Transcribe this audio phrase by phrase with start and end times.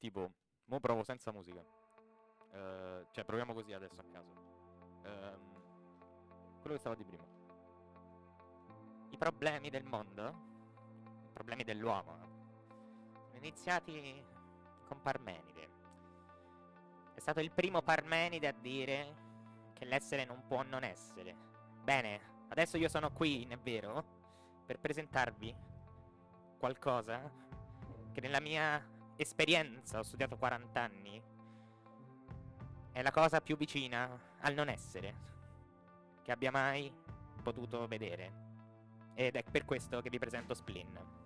[0.00, 0.32] tipo,
[0.64, 1.62] mo provo senza musica.
[2.52, 4.32] Eh, cioè, proviamo così adesso a caso.
[5.04, 5.50] Ehm,
[6.60, 7.24] quello che stavo di prima.
[9.10, 10.48] I problemi del mondo,
[11.28, 12.16] i problemi dell'uomo,
[13.26, 14.24] sono iniziati
[14.86, 15.68] con Parmenide.
[17.14, 19.28] È stato il primo Parmenide a dire
[19.74, 21.36] che l'essere non può non essere.
[21.82, 24.04] Bene, adesso io sono qui, è vero,
[24.64, 25.54] per presentarvi
[26.58, 27.30] qualcosa
[28.12, 31.22] che nella mia esperienza, ho studiato 40 anni,
[32.90, 34.08] è la cosa più vicina
[34.40, 35.28] al non essere
[36.22, 36.92] che abbia mai
[37.42, 38.48] potuto vedere.
[39.14, 41.19] Ed è per questo che vi presento Splin.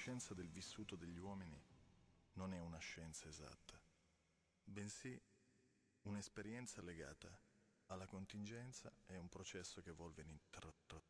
[0.00, 1.62] Conoscenza del vissuto degli uomini
[2.32, 3.78] non è una scienza esatta,
[4.64, 5.20] bensì
[6.04, 7.28] un'esperienza legata
[7.88, 11.09] alla contingenza e un processo che evolve ininterrottamente.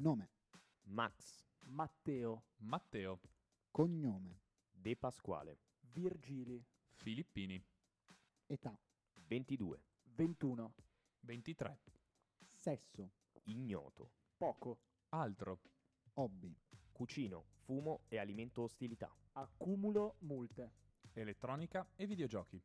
[0.00, 0.30] Nome,
[0.84, 1.44] Max.
[1.70, 3.20] Matteo, Matteo,
[3.72, 7.60] cognome, De Pasquale, Virgili, Filippini,
[8.46, 8.78] età,
[9.26, 10.74] 22, 21,
[11.20, 11.80] 23.
[12.52, 13.10] sesso,
[13.44, 15.62] ignoto, poco, Altro,
[16.14, 16.56] hobby,
[16.92, 19.12] cucino, fumo e alimento ostilità.
[19.32, 20.74] accumulo multe,
[21.12, 22.62] elettronica e videogiochi.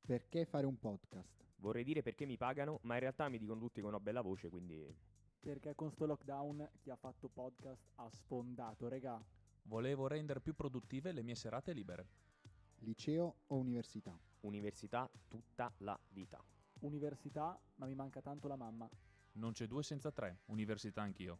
[0.00, 3.78] perché fare un podcast, Vorrei dire perché mi pagano, ma in realtà mi dicono tutti
[3.78, 5.10] che ho una bella voce, quindi
[5.42, 9.20] perché con sto lockdown chi ha fatto podcast ha sfondato, regà.
[9.64, 12.06] Volevo rendere più produttive le mie serate libere.
[12.78, 16.40] liceo o università, università tutta la vita.
[16.80, 18.88] Università, ma mi manca tanto la mamma.
[19.32, 21.38] Non c'è due senza tre, università anch'io.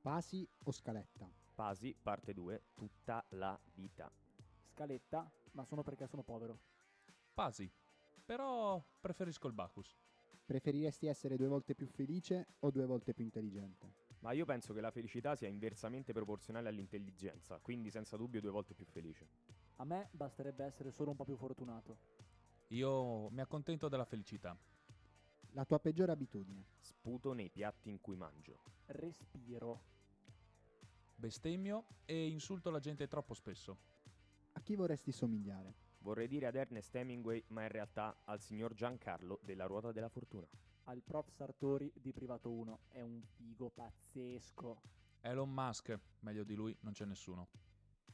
[0.00, 4.10] pasi o scaletta, Pasi, parte 2, tutta la vita.
[4.72, 6.58] Scaletta, ma sono perché sono povero.
[7.32, 7.70] Pasi.
[8.24, 9.96] Però preferisco il Bacchus.
[10.44, 14.80] Preferiresti essere due volte più felice o due volte più intelligente, Ma io penso che
[14.80, 19.28] la felicità sia inversamente proporzionale all'intelligenza, quindi senza dubbio due volte più felice.
[19.76, 21.98] A me basterebbe essere solo un po' più fortunato.
[22.68, 24.56] Io mi accontento della felicità.
[25.52, 28.58] la tua peggiore abitudine, Sputo nei piatti in cui mangio.
[28.86, 29.82] Respiro.
[31.16, 33.78] Bestemmio e insulto la gente troppo spesso.
[34.52, 39.40] a chi vorresti somigliare, Vorrei dire ad Ernest Hemingway, ma in realtà al signor Giancarlo
[39.42, 40.46] della Ruota della Fortuna.
[40.84, 42.80] Al prof Sartori di Privato 1.
[42.88, 44.82] È un figo pazzesco.
[45.22, 47.48] Elon Musk, meglio di lui non c'è nessuno.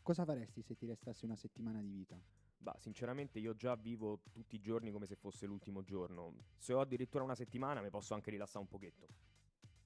[0.03, 2.21] cosa faresti se ti restasse una settimana di vita,
[2.59, 6.34] Bah, sinceramente io già vivo tutti i giorni come se fosse l'ultimo giorno.
[6.59, 9.09] Se ho addirittura una settimana mi posso anche rilassare un pochetto.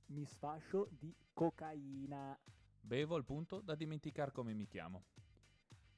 [0.06, 2.38] Mi sfascio di cocaina.
[2.80, 5.04] Bevo al punto da dimenticare come mi chiamo.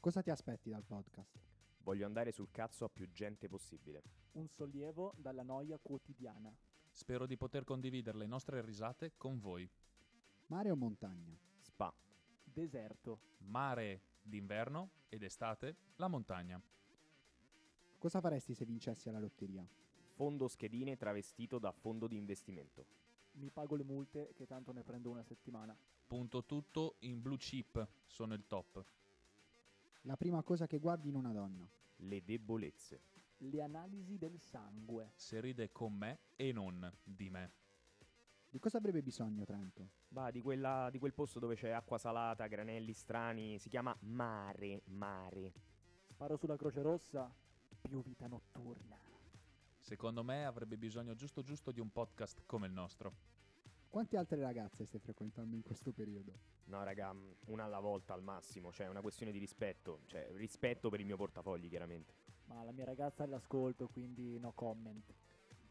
[0.00, 1.45] cosa ti aspetti dal podcast,
[1.86, 4.02] Voglio andare sul cazzo a più gente possibile.
[4.32, 6.52] Un sollievo dalla noia quotidiana.
[6.90, 9.70] Spero di poter condividere le nostre risate con voi.
[10.46, 11.94] mare o montagna, Spa.
[12.42, 13.20] Deserto.
[13.38, 16.60] Mare d'inverno ed estate, la montagna.
[17.98, 19.64] cosa faresti se vincessi alla lotteria,
[20.14, 22.84] Fondo schedine travestito da fondo di investimento.
[23.34, 25.78] Mi pago le multe che tanto ne prendo una settimana.
[26.04, 28.84] Punto tutto in blue chip, sono il top.
[30.06, 33.00] La prima cosa che guardi in una donna, Le debolezze.
[33.38, 35.10] Le analisi del sangue.
[35.14, 37.52] Se ride con me e non di me.
[38.48, 42.46] di cosa avrebbe bisogno Trento, Bah, di, quella, di quel posto dove c'è acqua salata,
[42.46, 43.58] granelli strani.
[43.58, 45.52] Si chiama mare, mare.
[46.06, 47.30] Sparo sulla Croce Rossa.
[47.80, 48.98] Più vita notturna.
[49.78, 53.14] Secondo me avrebbe bisogno giusto giusto di un podcast come il nostro.
[53.96, 56.34] Quante altre ragazze stai frequentando in questo periodo,
[56.64, 58.70] No, raga, mm, una alla volta al massimo.
[58.70, 60.00] Cioè, è una questione di rispetto.
[60.04, 62.12] Cioè, rispetto per il mio portafogli, chiaramente.
[62.44, 65.14] Ma la mia ragazza è all'ascolto, quindi no comment.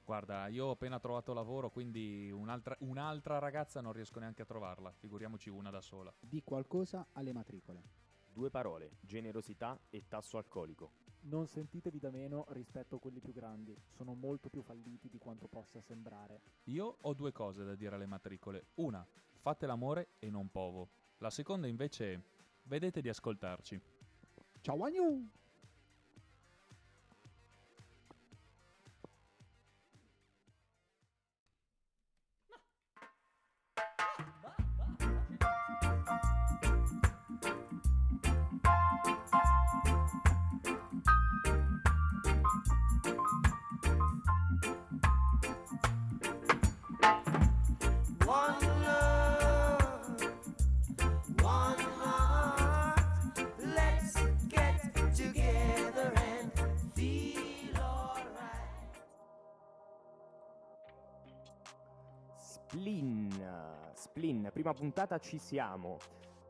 [0.03, 4.91] Guarda, io ho appena trovato lavoro, quindi un'altra, un'altra ragazza non riesco neanche a trovarla,
[4.91, 6.11] figuriamoci una da sola.
[6.19, 7.83] di qualcosa alle matricole,
[8.33, 11.04] Due parole, generosità e tasso alcolico.
[11.27, 15.47] Non sentitevi da meno rispetto a quelli più grandi, sono molto più falliti di quanto
[15.47, 16.39] possa sembrare.
[16.65, 18.67] Io ho due cose da dire alle matricole.
[18.75, 19.03] Una,
[19.39, 20.89] fate l'amore e non povo.
[21.17, 22.21] La seconda invece,
[22.63, 23.81] vedete di ascoltarci.
[24.61, 25.03] Ciao Agnu!
[25.03, 25.44] One
[64.17, 65.97] Splin, prima puntata ci siamo.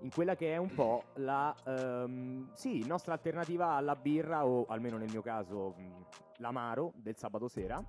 [0.01, 4.97] In quella che è un po' la ehm, sì, nostra alternativa alla birra o almeno
[4.97, 6.05] nel mio caso mh,
[6.37, 7.83] l'amaro del sabato sera.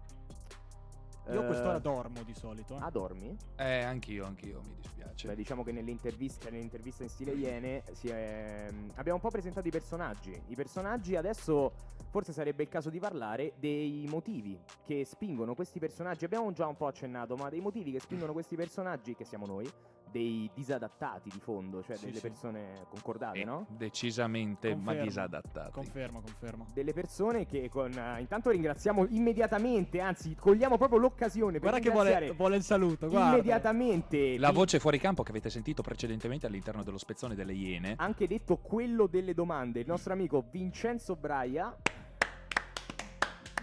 [1.30, 2.74] Io a quest'ora Eh, dormo di solito.
[2.76, 2.78] eh.
[2.80, 3.36] Ah, dormi?
[3.56, 5.14] Eh, anch'io, anch'io, mi dispiace.
[5.14, 9.68] Cioè, diciamo che nelle interviste, nell'intervista in stile Iene si è- abbiamo un po' presentato
[9.68, 10.40] i personaggi.
[10.46, 11.72] I personaggi adesso
[12.16, 16.24] forse sarebbe il caso di parlare dei motivi che spingono questi personaggi.
[16.24, 19.70] Abbiamo già un po' accennato, ma dei motivi che spingono questi personaggi, che siamo noi,
[20.10, 22.22] dei disadattati di fondo, cioè Sì, delle sì.
[22.22, 23.66] persone concordate, Eh, no?
[23.68, 25.70] Decisamente, ma Confermo, disadattati.
[25.72, 26.66] Confermo, confermo.
[26.72, 31.90] Delle persone che con eh, intanto ringraziamo immediatamente, anzi, cogliamo proprio l'occasione per Guarda che
[31.90, 33.28] vuole, ringraziare vuole il saluto, guarda.
[33.32, 37.92] immediatamente La voce fuori campo che avete sentito precedentemente all'interno dello spezzone delle Iene.
[37.98, 41.76] anche detto quello delle domande, il nostro amico Vincenzo Braia.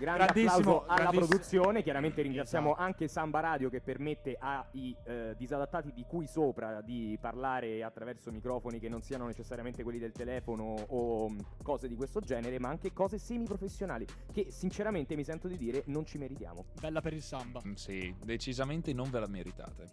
[0.04, 1.28] Grande Grandissimo, applauso alla grandissimo.
[1.28, 2.84] produzione, chiaramente ringraziamo Esatto.
[2.84, 8.80] anche Samba Radio che permette ai eh, disadattati di cui sopra di parlare attraverso microfoni
[8.80, 12.92] che non siano necessariamente quelli del telefono o mh, cose di questo genere, ma anche
[12.92, 16.66] cose semiprofessionali che sinceramente mi sento di dire non ci meritiamo.
[16.82, 17.62] Bella per il samba.
[17.66, 19.92] Mm, Sì, decisamente non ve la meritate.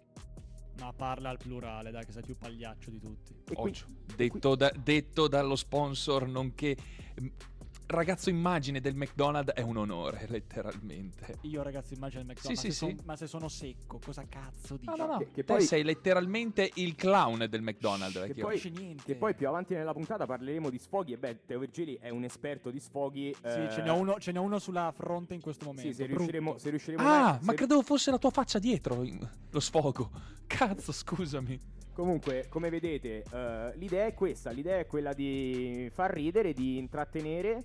[0.79, 3.33] Ma parla al plurale, dai, che sei più pagliaccio di tutti.
[3.45, 3.85] Qui- Occhio.
[4.15, 6.75] Detto, da- detto dallo sponsor, nonché
[7.21, 7.27] mm,
[7.91, 11.37] ragazzo immagine del McDonald's, è un onore, letteralmente.
[11.41, 12.59] Io, ragazzi, immagino il McDonald's.
[12.61, 12.95] Sì, ma, sì, se sì.
[12.95, 14.85] son- ma se sono secco, cosa cazzo dici?
[14.89, 15.17] No, no, no.
[15.19, 18.43] Che- che poi- sei letteralmente il clown del McDonald's, Che vecchio.
[18.45, 18.95] poi-.
[19.03, 22.23] Che poi più avanti nella puntata parleremo di sfoghi e beh, Teo Virgili è un
[22.23, 23.33] esperto di sfoghi.
[23.33, 25.89] Sì, eh, ce n'è, uno, ce n'è uno sulla fronte in questo momento.
[25.89, 26.17] Sì, se brutto.
[26.19, 29.03] riusciremo, se riusciremo Ah, se- ma credevo fosse la tua faccia dietro,
[29.49, 30.09] lo sfogo.
[30.47, 31.59] Cazzo, scusami.
[32.01, 37.63] Comunque, come vedete, eh, l'idea è questa: l'idea è quella di far ridere, di intrattenere.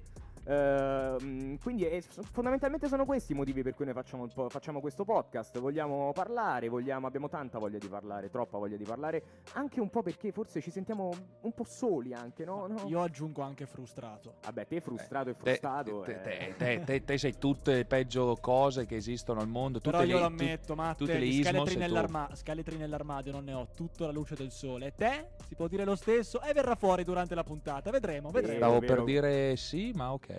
[0.49, 5.59] Ehm, quindi è- fondamentalmente sono questi i motivi per cui noi facciamo, facciamo questo podcast.
[5.59, 9.23] Vogliamo parlare, vogliamo- abbiamo tanta voglia di parlare, troppa voglia di parlare.
[9.55, 11.11] Anche un po' perché forse ci sentiamo
[11.43, 12.67] un po' soli, anche, no?
[12.67, 12.85] no?
[12.87, 14.35] Io aggiungo anche frustrato.
[14.45, 16.01] Vabbè, te frustrato e Te, frustato.
[16.01, 16.21] te- eh.
[16.23, 19.81] te- te- te- te sei tutte le peggio cose che esistono al mondo.
[19.81, 23.33] Tutte Però io le, lo tu- ammetto, Matte, tutte le scheletri, e nell'arma- scheletri nell'armadio
[23.33, 24.87] non ne ho, tutto alla luce del sole.
[24.87, 25.29] E te?
[25.47, 27.91] Si può dire lo stesso e verrà fuori durante la puntata.
[27.91, 28.57] Vedremo, vedremo.
[28.59, 28.95] Stavo vero.
[28.95, 30.36] per dire sì, ma ok.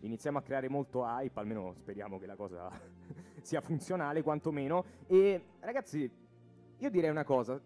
[0.00, 2.70] Iniziamo a creare molto hype, almeno speriamo che la cosa
[3.42, 4.84] sia funzionale quantomeno.
[5.06, 6.10] E ragazzi,
[6.78, 7.60] io direi una cosa,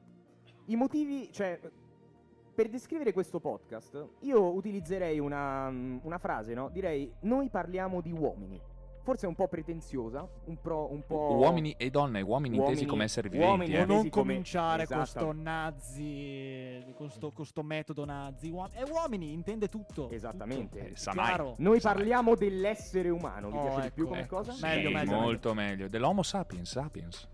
[0.66, 1.58] i motivi, cioè,
[2.54, 6.68] per descrivere questo podcast, io utilizzerei una, una frase, no?
[6.70, 8.60] Direi, noi parliamo di uomini.
[9.06, 11.36] Forse è un po' pretenziosa, un, pro, un po'...
[11.36, 13.72] Uomini e donne, uomini, intesi Uomini- come esseri uomini viventi.
[13.72, 13.80] O eh.
[13.82, 14.98] intesi non come- cominciare esatto.
[15.00, 18.50] questo nazi, questo, questo metodo nazi.
[18.50, 20.10] Uom- e uomini intende tutto.
[20.10, 20.78] Esattamente.
[20.80, 20.96] Eh, tutto.
[20.98, 21.26] sa mai.
[21.26, 21.54] Chiaro.
[21.58, 21.94] Noi Sai.
[21.94, 24.36] parliamo dell'essere umano, vi Oh, piace di più ecco, come ecco.
[24.38, 24.52] cosa?
[24.52, 25.20] Sì, Meglio, meglio, meglio.
[25.20, 25.88] molto meglio.
[25.88, 27.28] Dell'Homo sapiens sapiens.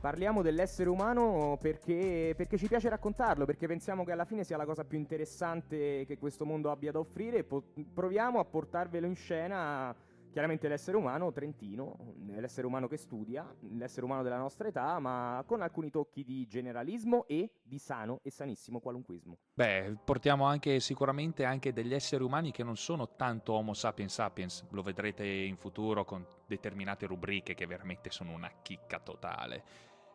[0.00, 4.64] Parliamo dell'essere umano perché, perché ci piace raccontarlo, perché pensiamo che alla fine sia la
[4.66, 9.16] cosa più interessante che questo mondo abbia da offrire e po- proviamo a portarvelo in
[9.16, 9.92] scena.
[10.36, 15.62] Chiaramente l'essere umano trentino, l'essere umano che studia, l'essere umano della nostra età, ma con
[15.62, 19.38] alcuni tocchi di generalismo e di sano e sanissimo qualunquismo.
[19.54, 24.66] Beh, portiamo anche sicuramente anche degli esseri umani che non sono tanto Homo sapiens sapiens,
[24.72, 29.64] lo vedrete in futuro con determinate rubriche che veramente sono una chicca totale.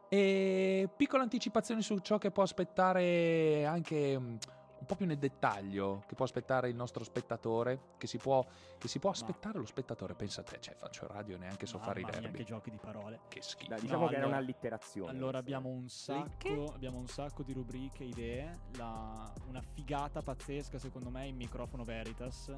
[0.08, 4.38] E piccole anticipazioni su ciò che può aspettare anche
[4.82, 8.44] un po' più nel dettaglio, che può aspettare il nostro spettatore, che si può,
[8.80, 11.78] che si può aspettare lo spettatore, pensa a te, cioè faccio radio e neanche so
[11.78, 12.40] fare i verbi.
[12.40, 13.20] che giochi di parole.
[13.28, 13.70] Che schifo.
[13.70, 15.12] Dai, diciamo No, che era allora- un'allitterazione.
[15.12, 21.10] Allora abbiamo un sacco, abbiamo un sacco di rubriche, idee, la- una figata pazzesca secondo
[21.12, 22.52] me in microfono Veritas.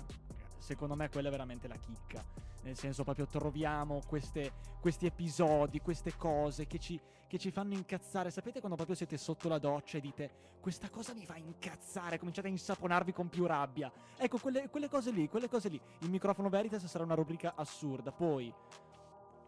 [0.63, 2.24] Secondo me quella è veramente la chicca.
[2.62, 8.32] Nel senso, proprio troviamo queste- questi episodi, queste cose che ci, che ci fanno incazzare.
[8.32, 12.48] Sapete quando proprio siete sotto la doccia e dite questa cosa mi fa incazzare, cominciate
[12.48, 13.91] a insaponarvi con più rabbia.
[14.15, 15.79] Ecco, quelle, quelle cose lì, quelle cose lì.
[16.00, 18.13] Il microfono Veritas sarà una rubrica assurda.
[18.13, 18.53] Poi,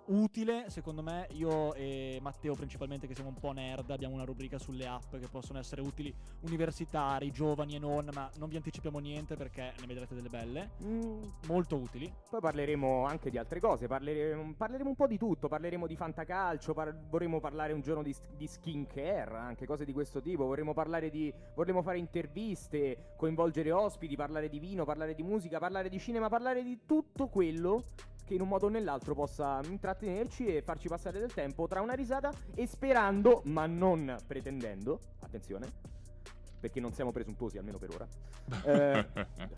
[0.07, 4.57] utile, secondo me, io e Matteo principalmente, che siamo un po' nerd, abbiamo una rubrica
[4.57, 9.35] sulle app che possono essere utili universitari, giovani e non, ma non vi anticipiamo niente
[9.35, 10.71] perché ne vedrete delle belle.
[10.83, 12.11] Mm, Molto utili.
[12.29, 16.73] Poi parleremo anche di altre cose, parleremo, parleremo un po' di tutto, parleremo di fantacalcio,
[16.73, 21.09] par- vorremmo parlare un giorno di, di skincare, anche cose di questo tipo, vorremmo parlare
[21.09, 26.29] di, vorremmo fare interviste, coinvolgere ospiti, parlare di vino, parlare di musica, parlare di cinema,
[26.29, 27.85] parlare di tutto quello
[28.25, 31.93] che in un modo o nell'altro possa intrattenerci e farci passare del tempo tra una
[31.93, 35.93] risata e sperando, ma non pretendendo, attenzione,
[36.59, 38.07] perché non siamo presuntuosi almeno per ora.
[38.63, 39.07] Eh,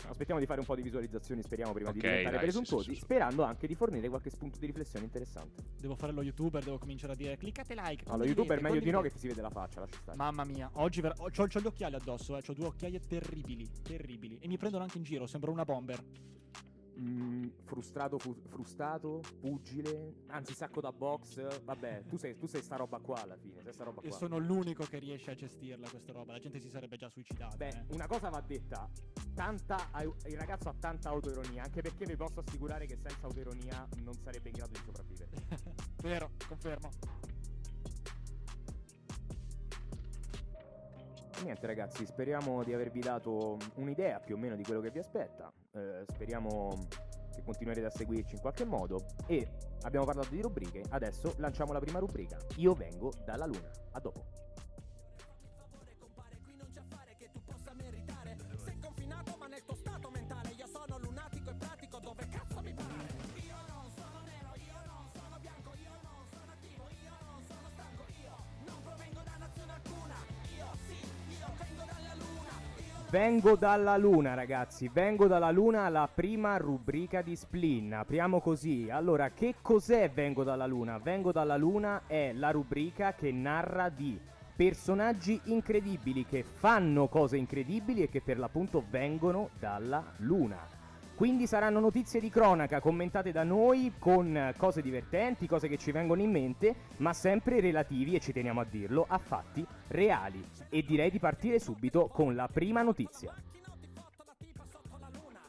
[0.08, 2.90] aspettiamo di fare un po' di visualizzazioni, speriamo prima di Ok, diventare dai, presuntuosi, sì,
[2.92, 3.02] sì, sì.
[3.04, 5.62] sperando anche di fornire qualche spunto di riflessione interessante.
[5.78, 8.04] Devo fare lo youtuber, devo cominciare a dire cliccate like.
[8.08, 9.14] Allo youtuber meglio di no che condividete".
[9.14, 10.16] ti si vede la faccia, lascia stare.
[10.16, 12.42] Mamma mia, oggi ver- ho, c'ho, c'ho gli occhiali addosso, eh.
[12.46, 14.38] Ho due occhiaie terribili, terribili.
[14.40, 16.02] E mi prendono anche in giro, sembro una bomber.
[17.00, 22.74] Mm, frustrato, fu- frustato, pugile, anzi sacco da box, vabbè, tu sei, tu sei sta
[22.74, 24.16] roba qua alla fine, sei sta roba E qua.
[24.16, 26.32] sono l'unico che riesce a gestirla questa roba.
[26.32, 27.56] La gente si sarebbe già suicidata.
[27.56, 27.84] Beh, eh.
[27.92, 28.90] una cosa va detta,
[29.32, 29.76] tanta,
[30.26, 34.48] il ragazzo ha tanta autoironia, anche perché vi posso assicurare che senza autoironia non sarebbe
[34.48, 35.30] in grado di sopravvivere.
[36.02, 36.90] Vero, confermo.
[41.38, 44.98] E niente ragazzi, speriamo di avervi dato un'idea più o meno di quello che vi
[44.98, 45.52] aspetta.
[45.78, 46.86] Eh, speriamo
[47.32, 49.04] che continuerete a seguirci in qualche modo.
[49.26, 49.48] E
[49.82, 52.36] abbiamo parlato di rubriche, adesso lanciamo la prima rubrica.
[52.56, 53.70] Io vengo dalla luna.
[53.92, 54.47] A dopo.
[73.10, 74.90] Vengo dalla luna, ragazzi.
[74.92, 77.94] Vengo dalla luna, la prima rubrica di Splin.
[77.94, 78.90] Apriamo così.
[78.90, 80.98] Allora, che cos'è Vengo dalla luna?
[80.98, 84.20] Vengo dalla luna è la rubrica che narra di
[84.54, 90.77] personaggi incredibili che fanno cose incredibili e che per l'appunto vengono dalla luna.
[91.18, 96.22] Quindi saranno notizie di cronaca commentate da noi con cose divertenti, cose che ci vengono
[96.22, 100.40] in mente, ma sempre relativi, e ci teniamo a dirlo, a fatti reali.
[100.68, 103.34] E direi di partire subito con la prima notizia.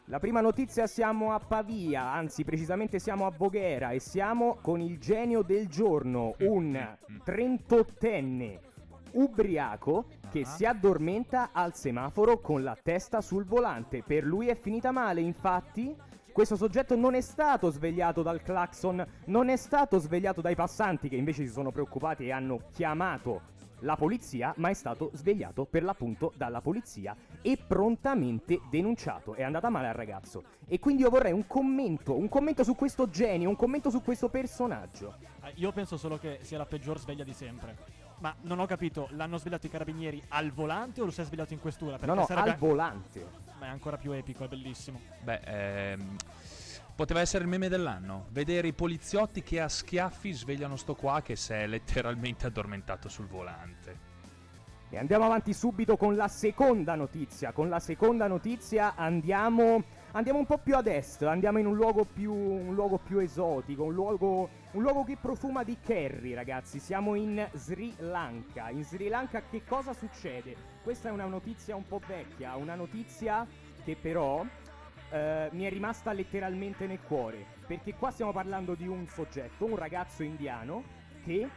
[0.05, 4.97] La prima notizia siamo a Pavia, anzi precisamente siamo a Voghera e siamo con il
[4.97, 8.68] genio del giorno, un 38enne
[9.13, 10.45] ubriaco che Ah.
[10.45, 14.03] si addormenta al semaforo con la testa sul volante.
[14.03, 15.95] Per lui è finita male, infatti.
[16.31, 21.15] Questo soggetto non è stato svegliato dal clacson, non è stato svegliato dai passanti che
[21.17, 26.31] invece si sono preoccupati e hanno chiamato la polizia, ma è stato svegliato per l'appunto
[26.35, 29.33] dalla polizia e prontamente denunciato.
[29.33, 30.43] È andata male al ragazzo.
[30.67, 34.29] E quindi io vorrei un commento, un commento su questo genio, un commento su questo
[34.29, 35.15] personaggio.
[35.43, 37.75] Eh, Io penso solo che sia la peggior sveglia di sempre.
[38.19, 41.53] Ma non ho capito, l'hanno svegliato i carabinieri al volante o lo si è svegliato
[41.53, 41.97] in questura?
[41.97, 42.51] Perché no, no, sarebbe...
[42.51, 43.25] al volante.
[43.59, 44.99] Ma è ancora più epico, è bellissimo.
[45.21, 46.15] Beh, ehm,
[46.95, 48.25] poteva essere il meme dell'anno.
[48.31, 53.27] Vedere i poliziotti che a schiaffi svegliano sto qua che si è letteralmente addormentato sul
[53.27, 54.07] volante.
[54.89, 57.51] E andiamo avanti subito con la seconda notizia.
[57.53, 62.05] Con la seconda notizia andiamo, andiamo un po' più ad est, andiamo in un luogo
[62.05, 66.79] più, un luogo più esotico, un luogo, un luogo che profuma di curry, ragazzi.
[66.79, 68.69] Siamo in Sri Lanka.
[68.69, 70.55] In Sri Lanka che cosa succede?
[70.81, 73.45] Questa è una notizia un po' vecchia, una notizia
[73.83, 74.45] che però
[75.11, 77.45] eh, mi è rimasta letteralmente nel cuore.
[77.67, 80.83] Perché qua stiamo parlando di un soggetto, un ragazzo indiano,
[81.23, 81.47] che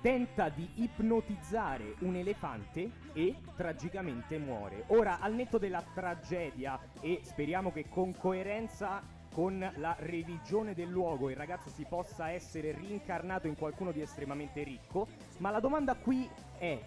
[0.00, 4.84] tenta di ipnotizzare un elefante e tragicamente muore.
[4.88, 9.02] Ora, al netto della tragedia e speriamo che con coerenza
[9.32, 14.62] con la religione del luogo il ragazzo si possa essere rincarnato in qualcuno di estremamente
[14.62, 15.06] ricco,
[15.38, 16.28] ma la domanda qui
[16.58, 16.80] è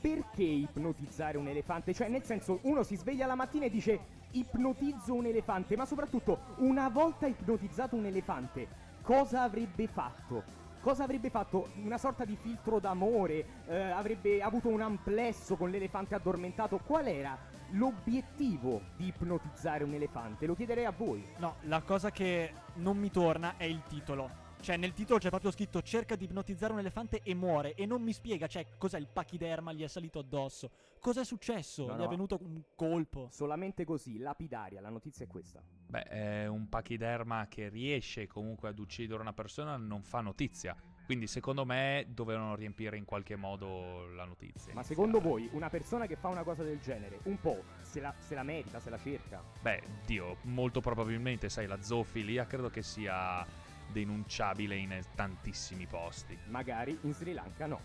[0.00, 1.94] perché ipnotizzare un elefante?
[1.94, 6.40] Cioè, nel senso, uno si sveglia la mattina e dice ipnotizzo un elefante, ma soprattutto,
[6.58, 8.66] una volta ipnotizzato un elefante,
[9.02, 10.61] cosa avrebbe fatto?
[10.82, 11.70] Cosa avrebbe fatto?
[11.84, 13.62] Una sorta di filtro d'amore?
[13.66, 16.78] eh, avrebbe avuto un amplesso con l'elefante addormentato?
[16.78, 17.38] Qual era
[17.70, 20.44] l'obiettivo di ipnotizzare un elefante?
[20.44, 21.24] Lo chiederei a voi.
[21.38, 24.41] No, la cosa che non mi torna è il titolo.
[24.62, 27.74] Cioè, nel titolo c'è proprio scritto cerca di ipnotizzare un elefante e muore.
[27.74, 30.70] E non mi spiega, cioè, cos'è il pachiderma gli è salito addosso.
[31.00, 31.84] Cos'è successo?
[31.86, 32.04] No, Gli no.
[32.04, 33.26] è venuto un colpo.
[33.32, 35.60] Solamente così, lapidaria, la notizia è questa.
[35.88, 40.76] Beh, è un pachiderma che riesce comunque ad uccidere una persona, non fa notizia.
[41.04, 44.72] Quindi secondo me dovevano riempire in qualche modo la notizia.
[44.72, 44.84] Ma iniziale.
[44.84, 48.36] secondo voi una persona che fa una cosa del genere, un po' se la, se
[48.36, 49.42] la merita, se la cerca?
[49.60, 53.44] Beh, Dio, molto probabilmente, sai, la zoofilia credo che sia
[53.92, 56.36] denunciabile in tantissimi posti.
[56.48, 57.80] Magari in Sri Lanka no.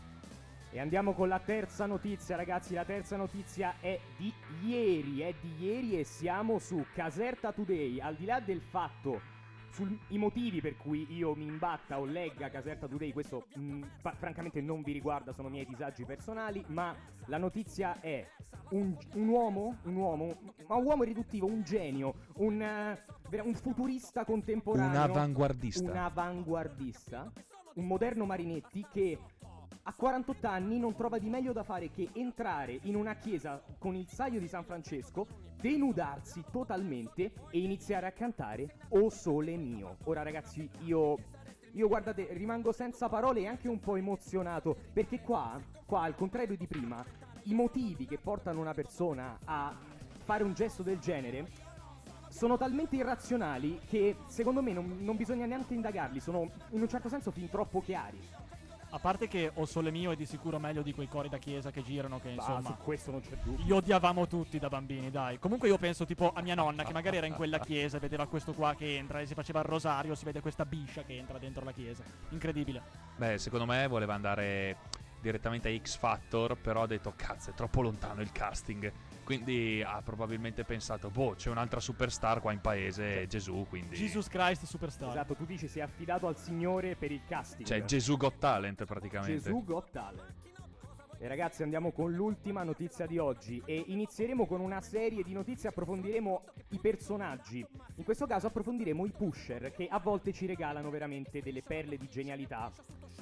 [0.70, 2.74] E andiamo con la terza notizia, ragazzi.
[2.74, 4.34] La terza notizia è di
[4.64, 8.00] ieri, è di ieri e siamo su Caserta Today.
[8.00, 9.22] Al di là del fatto,
[9.78, 14.60] sui motivi per cui io mi imbatta o legga Caserta Today, questo mh, fa- francamente
[14.60, 16.96] non vi riguarda, sono miei disagi personali, ma
[17.28, 18.28] la notizia è
[18.72, 20.36] un, un uomo, un uomo,
[20.68, 22.58] ma un uomo irriduttivo, un genio, un,
[23.30, 24.90] vera- un futurista contemporaneo.
[24.90, 25.92] Un avanguardista.
[25.92, 27.32] Un avanguardista,
[27.76, 29.20] un moderno Marinetti che
[29.84, 33.96] a 48 anni non trova di meglio da fare che entrare in una chiesa con
[33.96, 35.28] il saio di San Francesco,
[35.60, 39.98] denudarsi totalmente e iniziare a cantare O Sole Mio.
[40.06, 41.18] Ora ragazzi, io
[41.78, 46.58] io guardate, rimango senza parole e anche un po' emozionato perché qua, qua al contrario
[46.58, 47.06] di prima,
[47.44, 49.78] i motivi che portano una persona a
[50.24, 51.48] fare un gesto del genere
[52.30, 57.10] sono talmente irrazionali che secondo me non, non bisogna neanche indagarli, sono in un certo
[57.10, 58.20] senso fin troppo chiari.
[58.90, 61.72] A parte che O Sole Mio è di sicuro meglio di quei cori da chiesa
[61.72, 62.62] che girano, che Ma insomma...
[62.62, 63.66] su questo non c'è dubbio.
[63.66, 65.40] Li odiavamo tutti da bambini, dai.
[65.40, 68.28] Comunque io penso tipo a mia nonna che magari era in quella chiesa e vedeva
[68.28, 71.38] questo qua che entra e si faceva il rosario, si vede questa biscia che entra
[71.38, 72.04] dentro la chiesa.
[72.30, 72.82] Incredibile.
[73.18, 74.78] Beh, secondo me voleva andare
[75.20, 78.92] direttamente a X Factor, però ha detto cazzo, è troppo lontano il casting.
[79.28, 83.98] Quindi ha probabilmente pensato, boh, c'è un'altra superstar qua in paese, Gesù, quindi...
[83.98, 85.10] Jesus Christ Superstar.
[85.10, 87.68] Esatto, tu dici si è affidato al Signore per il casting.
[87.68, 89.34] Cioè, Gesù Got Talent praticamente.
[89.34, 90.47] Gesù Got Talent.
[91.20, 95.70] E ragazzi andiamo con l'ultima notizia di oggi e inizieremo con una serie di notizie,
[95.70, 97.66] approfondiremo i personaggi.
[97.96, 102.08] In questo caso approfondiremo i pusher che a volte ci regalano veramente delle perle di
[102.08, 102.72] genialità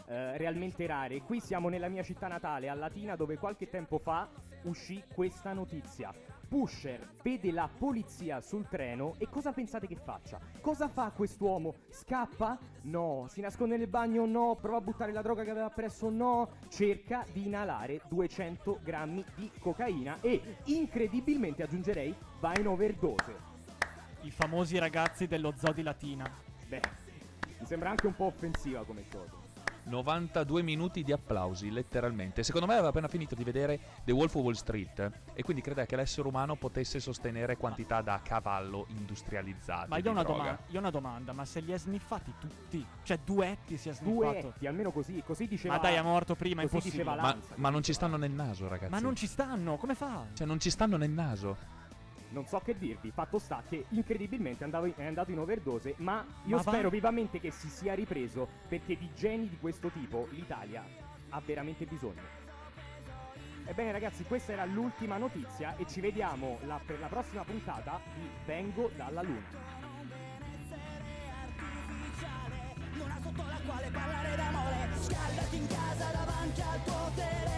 [0.07, 1.21] eh, realmente rare.
[1.21, 4.29] Qui siamo nella mia città natale, a Latina, dove qualche tempo fa
[4.63, 6.13] uscì questa notizia.
[6.55, 10.39] Pusher vede la polizia sul treno e cosa pensate che faccia?
[10.61, 11.75] Cosa fa quest'uomo?
[11.89, 12.57] Scappa?
[12.83, 13.25] No.
[13.27, 14.25] Si nasconde nel bagno?
[14.25, 14.55] No.
[14.55, 16.09] Prova a buttare la droga che aveva presso?
[16.09, 16.51] No.
[16.69, 23.35] Cerca di inalare 200 grammi di cocaina e, incredibilmente aggiungerei, va in overdose.
[24.21, 26.25] I famosi ragazzi dello zoo di Latina.
[26.69, 26.81] Beh,
[27.59, 29.44] mi sembra anche un po' offensiva come cosa.
[29.85, 32.43] 92 minuti di applausi, letteralmente.
[32.43, 35.85] Secondo me aveva appena finito di vedere The Wolf of Wall Street e quindi credeva
[35.85, 40.37] che l'essere umano potesse sostenere quantità da cavallo industrializzate Ma io ho, una droga.
[40.39, 42.85] domanda, io ho una domanda, ma se li ha sniffati tutti?
[43.03, 44.41] Cioè, duetti si è sniffato?
[44.41, 47.03] Duetti, almeno così, così diceva Ma dai, è morto prima, è così impossibile.
[47.03, 48.91] diceva Ma, Lanza, ma non ci stanno nel naso, ragazzi.
[48.91, 50.25] Ma non ci stanno, come fa?
[50.33, 51.83] Cioè, non ci stanno nel naso.
[52.35, 56.57] Non so che dirvi, fatto sta che incredibilmente andavo- è andato in overdose, ma io
[56.57, 60.83] Ma va- spero vivamente che si sia ripreso perché di geni di questo tipo l'Italia
[61.29, 62.43] ha veramente bisogno.
[63.63, 68.27] Ebbene ragazzi, questa era l'ultima notizia e ci vediamo la- per la prossima puntata di
[68.45, 69.63] Vengo dalla Luna.
[73.23, 77.54] Sotto la quale parlare d'amore Scaldati in casa davanti al tuo televisore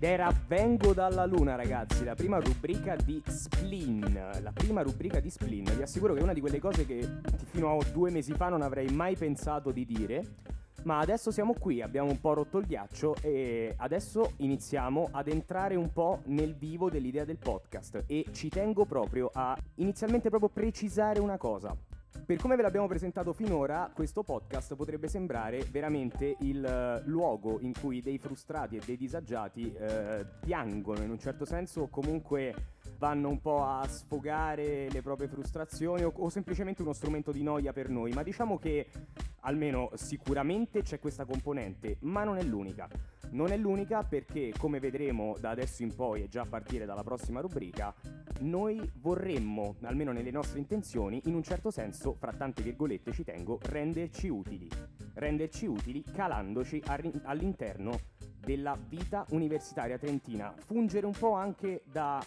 [0.00, 4.30] Ed era Vengo dalla Luna, ragazzi, la prima rubrica di Spleen.
[4.40, 5.64] La prima rubrica di Spleen.
[5.76, 7.06] Vi assicuro che è una di quelle cose che
[7.50, 10.24] fino a due mesi fa non avrei mai pensato di dire.
[10.84, 15.74] Ma adesso siamo qui, abbiamo un po' rotto il ghiaccio e adesso iniziamo ad entrare
[15.74, 18.04] un po' nel vivo dell'idea del podcast.
[18.06, 21.76] E ci tengo proprio a inizialmente proprio precisare una cosa.
[22.24, 27.72] Per come ve l'abbiamo presentato finora, questo podcast potrebbe sembrare veramente il eh, luogo in
[27.78, 32.54] cui dei frustrati e dei disagiati eh, piangono in un certo senso o comunque
[32.98, 37.72] vanno un po' a sfogare le proprie frustrazioni o, o semplicemente uno strumento di noia
[37.72, 38.86] per noi, ma diciamo che
[39.40, 42.88] almeno sicuramente c'è questa componente, ma non è l'unica.
[43.32, 47.04] Non è l'unica perché, come vedremo da adesso in poi e già a partire dalla
[47.04, 47.94] prossima rubrica,
[48.40, 53.60] noi vorremmo, almeno nelle nostre intenzioni, in un certo senso, fra tante virgolette ci tengo,
[53.62, 54.68] renderci utili.
[55.14, 56.82] Renderci utili calandoci
[57.22, 57.98] all'interno
[58.40, 60.52] della vita universitaria trentina.
[60.56, 62.20] Fungere un po' anche da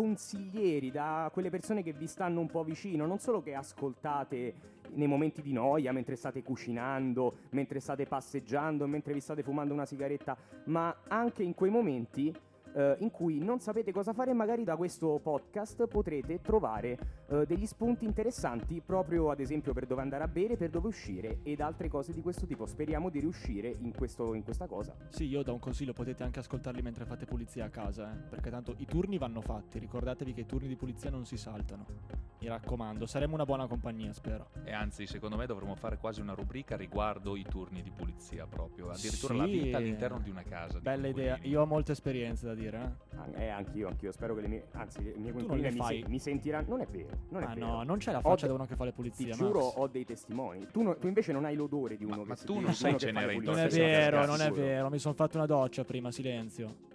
[0.00, 4.54] consiglieri, da quelle persone che vi stanno un po' vicino, non solo che ascoltate
[4.94, 9.84] nei momenti di noia, mentre state cucinando, mentre state passeggiando, mentre vi state fumando una
[9.84, 10.34] sigaretta,
[10.64, 12.34] ma anche in quei momenti
[12.74, 17.66] eh, in cui non sapete cosa fare, magari da questo podcast potrete trovare eh, degli
[17.66, 21.88] spunti interessanti proprio ad esempio per dove andare a bere, per dove uscire ed altre
[21.88, 22.66] cose di questo tipo.
[22.66, 24.94] Speriamo di riuscire in, questo, in questa cosa.
[25.08, 28.50] Sì, io do un consiglio, potete anche ascoltarli mentre fate pulizia a casa, eh, perché
[28.50, 32.29] tanto i turni vanno fatti, ricordatevi che i turni di pulizia non si saltano.
[32.40, 34.48] Mi raccomando, saremo una buona compagnia, spero.
[34.64, 38.88] E anzi, secondo me dovremmo fare quasi una rubrica riguardo i turni di pulizia proprio.
[38.88, 40.78] Addirittura la Sì, vita all'interno di una casa.
[40.78, 42.78] di Bella idea, io ho molte esperienze da dire,
[43.12, 43.16] eh.
[43.18, 44.10] An- Eh, anch'io, anch'io.
[44.10, 44.64] Spero che le mie.
[44.72, 46.00] Anzi, le mie le mi, fai.
[46.02, 46.68] se- mi sentiranno.
[46.70, 47.08] Non è vero.
[47.28, 47.66] Non è Ah vero.
[47.66, 49.72] no, non c'è la faccia da uno che fa le Ti pulizie, giuro, Max.
[49.76, 50.66] ho dei testimoni.
[50.72, 52.72] Tu, no- tu invece non hai l'odore di uno Ma- che ma tu di non
[52.72, 56.88] sei Cenerentola, Non è vero, non è vero, mi sono fatto una doccia prima, silenzio.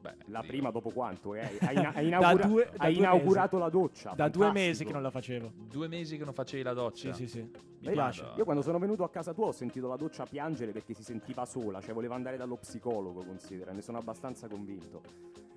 [0.00, 1.34] Beh, La prima dopo quanto?
[1.34, 1.40] eh?
[1.60, 4.12] Hai, hai Da inaugura- due- da hai due inaugurato la doccia.
[4.14, 4.52] Da due fantastico.
[4.52, 5.52] mesi che non la facevo.
[5.68, 7.12] Due mesi che non facevi la doccia.
[7.12, 7.40] Sì, sì, sì.
[7.80, 8.26] Mi Io- piace.
[8.36, 11.44] Io quando sono venuto a casa tua ho sentito la doccia piangere perché si sentiva
[11.44, 15.02] sola, cioè voleva andare dallo psicologo, considera, ne sono abbastanza convinto.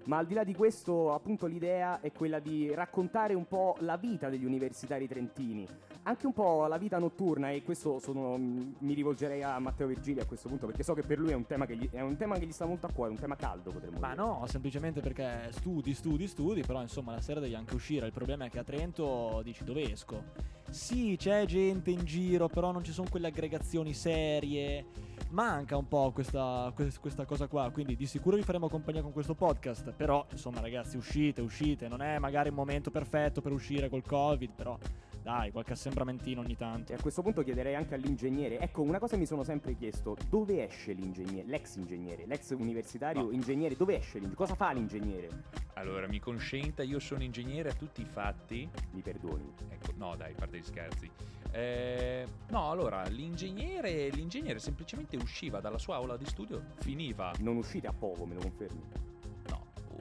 [0.05, 3.95] Ma al di là di questo, appunto, l'idea è quella di raccontare un po' la
[3.95, 5.65] vita degli universitari trentini,
[6.03, 10.25] anche un po' la vita notturna, e questo sono- mi rivolgerei a Matteo Virgili a
[10.25, 12.37] questo punto, perché so che per lui è un tema che gli, è un tema
[12.37, 14.21] che gli sta molto a cuore, un tema caldo potremmo Ma dire.
[14.21, 18.05] no, semplicemente perché studi, studi, studi, però insomma la sera devi anche uscire.
[18.05, 20.23] Il problema è che a Trento dici dove esco?
[20.69, 24.85] Sì, c'è gente in giro, però non ci sono quelle aggregazioni serie.
[25.29, 29.11] Manca un po' questa, quest- questa cosa qua, quindi di sicuro vi faremo compagnia con
[29.11, 29.91] questo podcast.
[29.91, 31.87] Però, insomma, ragazzi, uscite, uscite.
[31.87, 34.77] Non è magari il momento perfetto per uscire col Covid, però
[35.23, 36.91] dai, qualche assembramentino ogni tanto.
[36.91, 40.67] E a questo punto chiederei anche all'ingegnere, ecco una cosa mi sono sempre chiesto, dove
[40.67, 43.31] esce l'ingegnere, l'ex ingegnere, l'ex universitario No.
[43.31, 45.29] ingegnere, dove esce l'ingegnere, cosa fa l'ingegnere?
[45.75, 48.69] Allora, mi consenta, io sono ingegnere a tutti i fatti.
[48.91, 49.51] Mi perdoni.
[49.69, 51.09] Ecco, no, dai, parte gli scherzi.
[51.51, 57.87] Eh, no, allora, l'ingegnere, l'ingegnere semplicemente usciva dalla sua aula di studio, finiva, Non uscite
[57.87, 58.81] a poco, me lo confermi?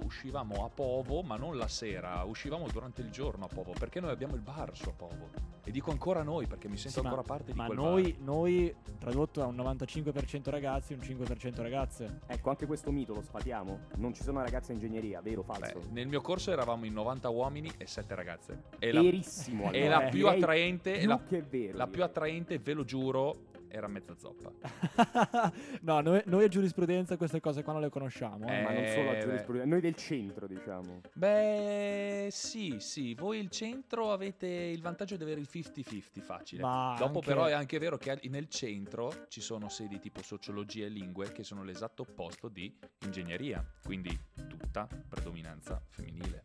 [0.05, 4.11] Uscivamo a Povo, ma non la sera, uscivamo durante il giorno a Povo, perché noi
[4.11, 5.31] abbiamo il bar su a Povo.
[5.65, 8.17] E dico ancora noi, perché mi sento Sì, ma- ancora parte di Ma quel noi,
[8.21, 12.21] noi, tradotto a un 95% ragazzi, un 5% ragazze.
[12.27, 13.87] Ecco, anche questo mito lo sfatiamo.
[13.97, 15.59] Non ci sono ragazze in ingegneria, vero o bar.
[15.59, 15.79] falso?
[15.79, 18.63] Beh, nel mio corso eravamo in 90 uomini e 7 ragazze.
[18.79, 19.71] E la, Verissimo.
[19.71, 21.77] e allora, la più attraente, e più la, che vero.
[21.77, 24.53] la più attraente, ve lo giuro, era mezza zoppa.
[25.81, 28.47] no, noi, noi a giurisprudenza queste cose qua non le conosciamo.
[28.47, 28.59] eh.
[28.59, 29.21] Eh, Ma non solo a beh.
[29.21, 31.01] giurisprudenza, noi del centro, diciamo.
[31.15, 36.63] Beh, sì, sì, voi il centro avete il vantaggio di avere il 50-50 facile.
[36.63, 40.85] Ma Dopo anche- però è anche vero che nel centro ci sono sedi tipo sociologia
[40.85, 44.17] e lingue che sono l'esatto opposto di ingegneria, quindi
[44.49, 46.45] tutta predominanza femminile.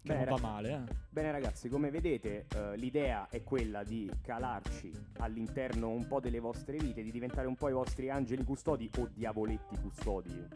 [0.00, 0.94] Che Beh, non va male, eh.
[1.10, 6.67] Bene ragazzi, come vedete eh, l'idea è quella di calarci all'interno un po' delle vostre
[6.76, 10.46] vite, di diventare un po' i vostri angeli custodi o diavoletti custodi.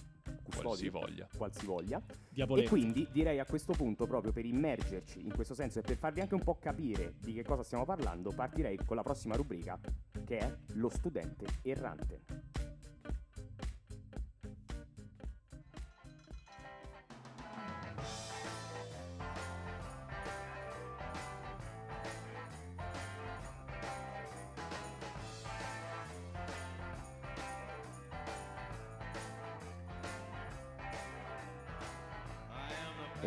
[0.43, 1.29] Custodi, Qualsivoglia.
[1.37, 2.03] qualsivoglia.
[2.07, 2.69] E Diavoletti.
[2.69, 6.35] quindi direi a questo punto, proprio per immergerci in questo senso e per farvi anche
[6.35, 9.79] un po' capire di che cosa stiamo parlando, partirei con la prossima rubrica
[10.25, 12.51] che è lo studente errante.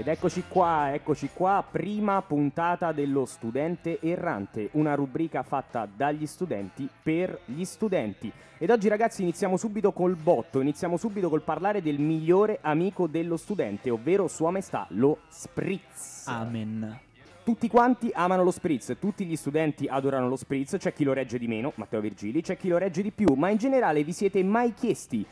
[0.05, 6.87] Ed eccoci qua, eccoci qua, prima puntata dello studente errante, una rubrica fatta dagli studenti
[7.01, 8.31] per gli studenti.
[8.59, 13.35] Ed oggi ragazzi iniziamo subito col botto, iniziamo subito col parlare del migliore amico dello
[13.35, 16.27] studente, ovvero Sua Maestà, lo Spritz.
[16.27, 16.99] Amen.
[17.43, 21.39] Tutti quanti amano lo spritz, tutti gli studenti adorano lo spritz, c'è chi lo regge
[21.39, 24.43] di meno, Matteo Virgili, c'è chi lo regge di più, ma in generale vi siete
[24.43, 25.25] mai chiesti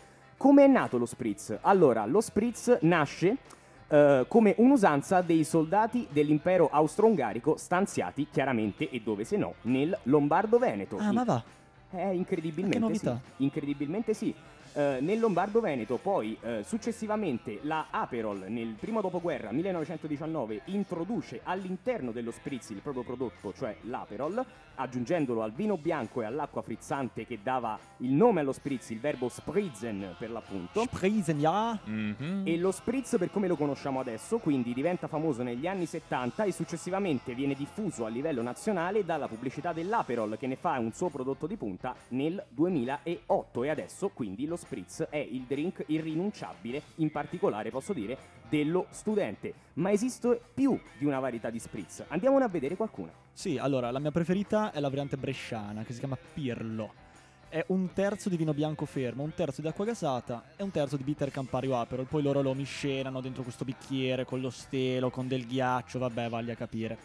[0.43, 1.57] come è nato lo spritz?
[1.61, 3.37] Allora, lo spritz nasce
[3.93, 10.97] eh, come un'usanza dei soldati dell'impero austro-ungarico stanziati chiaramente e dove se no nel Lombardo-Veneto.
[10.97, 11.43] Ah, ma va.
[11.91, 13.21] Eh, incredibilmente Che novità.
[13.37, 13.43] sì.
[13.43, 14.33] Incredibilmente sì.
[14.73, 22.11] Eh, nel Lombardo Veneto, poi eh, successivamente la Aperol nel primo dopoguerra 1919 introduce all'interno
[22.11, 24.43] dello spritz il proprio prodotto, cioè l'Aperol,
[24.75, 29.29] aggiungendolo al vino bianco e all'acqua frizzante che dava il nome allo spritz, il verbo
[29.29, 30.83] spritzen per l'appunto.
[30.83, 31.79] Spritzen, ja.
[31.83, 32.41] Mhm.
[32.45, 36.51] E lo spritz per come lo conosciamo adesso, quindi diventa famoso negli anni 70 e
[36.51, 41.45] successivamente viene diffuso a livello nazionale dalla pubblicità dell'Aperol che ne fa un suo prodotto
[41.45, 47.69] di punta nel 2008 e adesso quindi lo spritz è il drink irrinunciabile, in particolare
[47.69, 48.17] posso dire
[48.49, 49.53] dello studente.
[49.73, 52.03] Ma esiste più di una varietà di spritz.
[52.07, 53.11] Andiamone a vedere qualcuna.
[53.31, 56.93] Sì, allora, la mia preferita è la variante bresciana, che si chiama Pirlo.
[57.49, 60.97] È un terzo di vino bianco fermo, un terzo di acqua gasata e un terzo
[60.97, 62.07] di bitter Campari o Aperol.
[62.07, 66.49] Poi loro lo miscelano dentro questo bicchiere con lo stelo, con del ghiaccio, vabbè, vagli
[66.49, 66.97] a capire.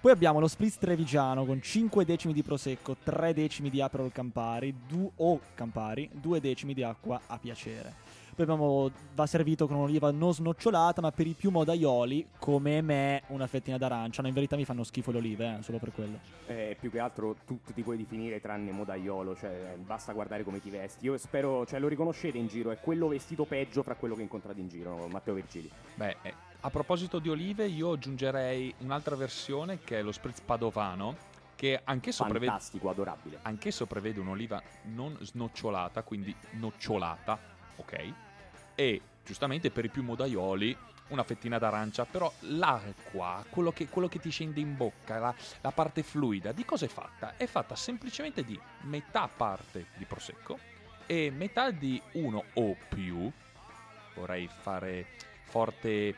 [0.00, 4.72] Poi abbiamo lo spritz trevigiano con 5 decimi di prosecco, 3 decimi di Aperol Campari
[4.86, 7.92] du- o Campari, 2 decimi di acqua a piacere.
[8.36, 13.22] Poi abbiamo, va servito con un'oliva non snocciolata, ma per i più modaioli, come me,
[13.28, 14.22] una fettina d'arancia.
[14.22, 16.20] No, in verità mi fanno schifo le olive, eh, solo per quello.
[16.46, 20.70] Eh, più che altro tu ti puoi definire tranne modaiolo, cioè basta guardare come ti
[20.70, 21.06] vesti.
[21.06, 24.60] Io spero, cioè lo riconoscete in giro, è quello vestito peggio fra quello che incontrate
[24.60, 25.68] in giro, Matteo Virgili.
[25.96, 31.16] Beh, eh, a proposito di olive, io aggiungerei un'altra versione che è lo spritz padovano,
[31.54, 33.38] che anch'esso prevede, Fantastico, adorabile.
[33.42, 37.38] anch'esso prevede un'oliva non snocciolata, quindi nocciolata,
[37.76, 38.12] ok?
[38.74, 40.76] E giustamente per i più modaioli
[41.08, 45.70] una fettina d'arancia, però l'acqua, quello che, quello che ti scende in bocca, la, la
[45.70, 47.36] parte fluida, di cosa è fatta?
[47.36, 50.58] È fatta semplicemente di metà parte di prosecco
[51.06, 53.30] e metà di uno o più,
[54.14, 55.06] vorrei fare
[55.44, 56.14] forte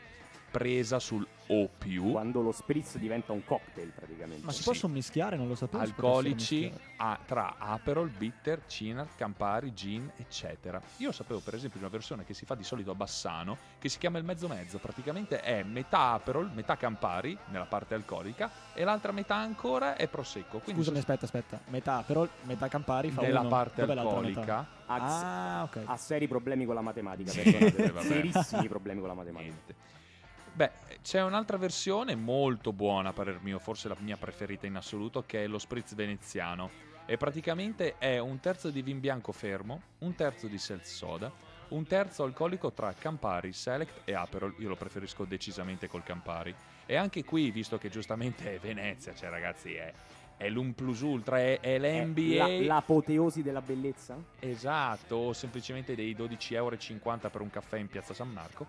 [0.55, 4.45] presa sul o più, Quando lo spritz diventa un cocktail praticamente.
[4.45, 4.69] Ma si Sì.
[4.69, 5.35] possono mischiare?
[5.35, 5.81] Non lo sapevo.
[5.83, 10.81] alcolici a- tra Aperol, Bitter, Cinar, Campari, Gin, eccetera.
[10.97, 13.89] Io sapevo per esempio di una versione che si fa di solito a Bassano, che
[13.89, 18.83] si chiama il mezzo mezzo, praticamente è metà Aperol, metà Campari nella parte alcolica e
[18.85, 20.59] l'altra metà ancora è Prosecco.
[20.59, 21.59] Quindi Scusami, aspetta, aspetta.
[21.67, 23.49] Metà, però metà Campari fa nella uno.
[23.49, 25.83] parte Dov'è alcolica Ha, Ah, ok.
[25.85, 27.91] ha seri problemi con la matematica, perdonate.
[27.91, 28.05] Vabbè.
[28.05, 29.53] Serissimi problemi con la matematica.
[29.53, 29.75] Niente.
[30.53, 35.23] Beh, c'è un'altra versione molto buona, a parer mio, forse la mia preferita in assoluto,
[35.25, 36.69] che è lo spritz veneziano.
[37.05, 41.31] E praticamente è un terzo di vin bianco fermo, un terzo di seltz soda,
[41.69, 44.55] un terzo alcolico tra Campari, Select e Aperol.
[44.59, 46.53] Io lo preferisco decisamente col Campari.
[46.85, 49.91] E anche qui, visto che giustamente è Venezia, cioè ragazzi, è,
[50.41, 52.35] è l'un plus ultra, è, è È l'NBA.
[52.35, 54.17] la- l'apoteosi della bellezza?
[54.39, 56.75] Esatto, o semplicemente dei 12,50 euro
[57.29, 58.65] per un caffè in piazza San Marco.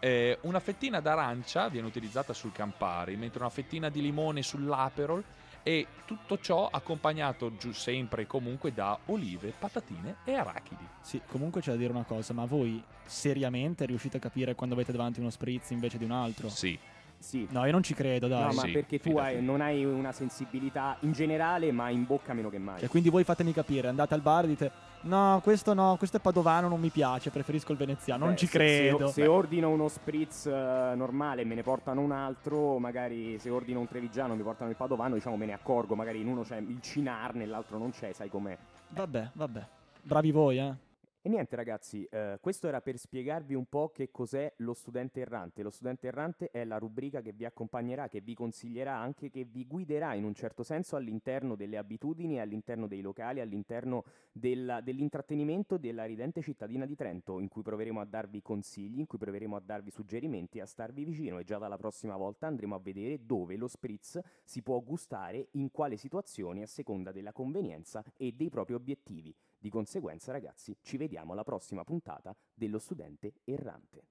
[0.00, 5.22] Eh, una fettina d'arancia viene utilizzata sul Campari, mentre una fettina di limone sull'Aperol
[5.62, 10.84] e tutto ciò accompagnato giù sempre e comunque da olive, patatine e arachidi.
[11.00, 14.90] Sì, comunque c'è da dire una cosa, ma voi seriamente riuscite a capire quando avete
[14.90, 16.48] davanti uno spritz invece di un altro?
[16.48, 16.76] Sì,
[17.22, 17.46] Sì.
[17.50, 18.40] No, io non ci credo, dai.
[18.48, 22.32] No, ma sì, perché tu hai- non hai una sensibilità in generale, ma in bocca
[22.32, 22.80] meno che mai.
[22.80, 24.70] Cioè, quindi voi fatemi capire, andate al bar e dite
[25.02, 28.24] no, questo no, questo è padovano, non mi piace, preferisco il veneziano.
[28.24, 29.06] non Beh, ci se- credo.
[29.06, 33.50] Se, se ordino uno spritz eh, normale e me ne portano un altro, magari se
[33.50, 36.42] ordino un trevigiano e mi portano il padovano, diciamo me ne accorgo, magari in uno
[36.42, 38.56] c'è il cinar, nell'altro non c'è, sai com'è.
[38.88, 39.66] Vabbè, vabbè.
[40.02, 40.74] Bravi voi, eh.
[41.24, 45.62] E niente ragazzi, eh, questo era per spiegarvi un po' che cos'è lo studente errante.
[45.62, 49.64] Lo studente errante è la rubrica che vi accompagnerà, che vi consiglierà, anche che vi
[49.64, 56.06] guiderà in un certo senso all'interno delle abitudini, all'interno dei locali, all'interno della- dell'intrattenimento della
[56.06, 59.92] ridente cittadina di Trento, in cui proveremo a darvi consigli, in cui proveremo a darvi
[59.92, 64.18] suggerimenti, a starvi vicino e già dalla prossima volta andremo a vedere dove lo spritz
[64.42, 69.32] si può gustare, in quale situazioni, a seconda della convenienza e dei propri obiettivi.
[69.62, 74.08] Di conseguenza, ragazzi, ci vediamo alla prossima puntata dello studente errante.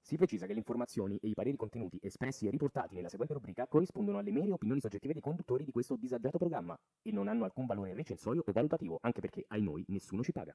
[0.00, 3.66] Si precisa che le informazioni e i pareri contenuti espressi e riportati nella seguente rubrica
[3.66, 7.66] corrispondono alle mere opinioni soggettive dei conduttori di questo disagiato programma e non hanno alcun
[7.66, 10.54] valore recensorio o valutativo, anche perché ai noi nessuno ci paga.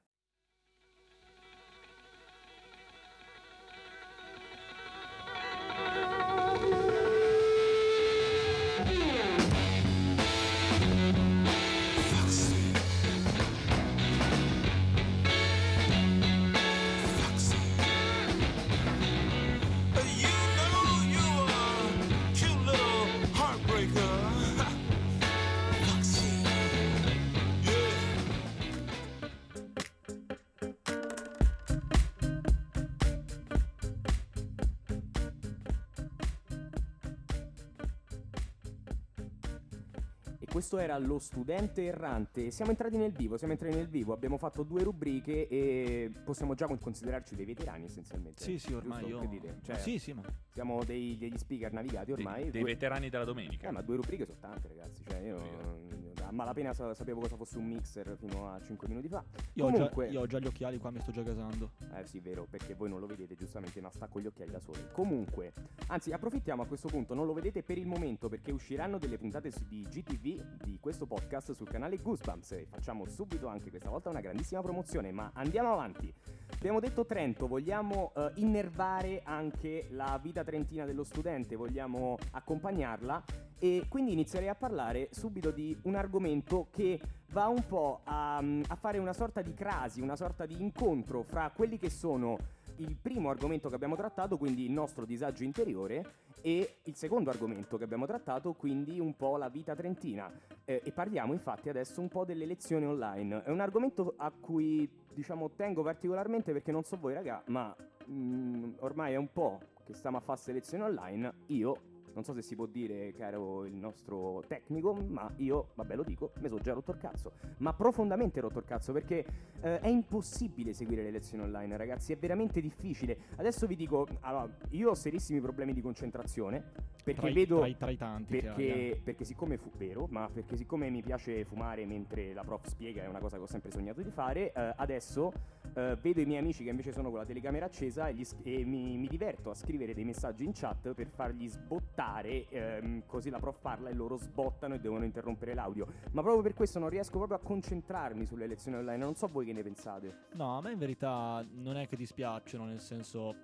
[40.68, 42.50] Questo era lo studente errante.
[42.50, 46.66] Siamo entrati nel vivo, siamo entrati nel vivo, abbiamo fatto due rubriche e possiamo già
[46.66, 48.42] con- considerarci dei veterani essenzialmente.
[48.42, 49.14] Sì, sì, ormai Giusto?
[49.14, 49.20] io...
[49.22, 49.58] Che dite?
[49.62, 50.20] Cioè, Ma sì, sì, ma...
[50.50, 52.42] Siamo dei- degli speaker navigati ormai.
[52.42, 53.68] Dei, dei due- veterani della domenica.
[53.68, 55.02] Eh, ma due rubriche sono tante, ragazzi.
[55.06, 55.86] Cioè, io
[56.22, 59.24] a malapena sa- sapevo cosa fosse un mixer fino a 5 minuti fa.
[59.54, 61.70] Io, ho Comunque, già, io ho già gli occhiali qua, mi sto già gasando.
[61.94, 64.60] eh sì, vero, perché voi non lo vedete giustamente, ma sta con gli occhiali da
[64.60, 64.90] sole.
[64.92, 65.52] Comunque,
[65.86, 69.50] anzi, approfittiamo a questo punto, non lo vedete per il momento perché usciranno delle puntate
[69.68, 74.20] di GTV di questo podcast sul canale Goosebumps e facciamo subito anche questa volta una
[74.20, 76.12] grandissima promozione, ma andiamo avanti.
[76.52, 83.24] Abbiamo detto Trento, vogliamo eh, innervare anche la vita trentina dello studente, vogliamo accompagnarla
[83.58, 88.74] e quindi inizierei a parlare subito di un argomento che va un po' a, a
[88.76, 92.38] fare una sorta di crasi, una sorta di incontro fra quelli che sono
[92.76, 96.04] il primo argomento che abbiamo trattato, quindi il nostro disagio interiore,
[96.40, 100.30] e il secondo argomento che abbiamo trattato, quindi un po' la vita trentina.
[100.64, 103.42] Eh, e parliamo infatti adesso un po' delle lezioni online.
[103.42, 107.74] È un argomento a cui diciamo tengo particolarmente perché non so voi raga, ma
[108.10, 112.34] mm, ormai è un po' che stiamo a fare queste lezioni online, io non so
[112.34, 116.60] se si può dire, caro il nostro tecnico, ma io, vabbè lo dico, mi sono
[116.60, 117.32] già rotto il cazzo.
[117.58, 119.24] Ma profondamente rotto il cazzo perché
[119.60, 123.16] eh, è impossibile seguire le lezioni online, ragazzi, è veramente difficile.
[123.36, 126.60] Adesso vi dico, allora, io ho serissimi problemi di concentrazione
[127.04, 127.58] perché Tra i- vedo...
[127.58, 131.44] tra i- tra i tanti perché, perché siccome fu vero, ma perché siccome mi piace
[131.44, 134.72] fumare mentre la prof spiega, è una cosa che ho sempre sognato di fare, eh,
[134.76, 135.32] adesso
[135.74, 138.36] eh, vedo i miei amici che invece sono con la telecamera accesa e, gli s-
[138.42, 143.30] e mi, mi diverto a scrivere dei messaggi in chat per fargli sbottare, ehm, così
[143.30, 145.86] la prof parla e loro sbottano e devono interrompere l'audio.
[146.12, 149.44] Ma proprio per questo non riesco proprio a concentrarmi sulle lezioni online, non so voi
[149.46, 150.26] che ne pensate.
[150.34, 153.34] No, a me in verità non è che dispiacciono, nel senso...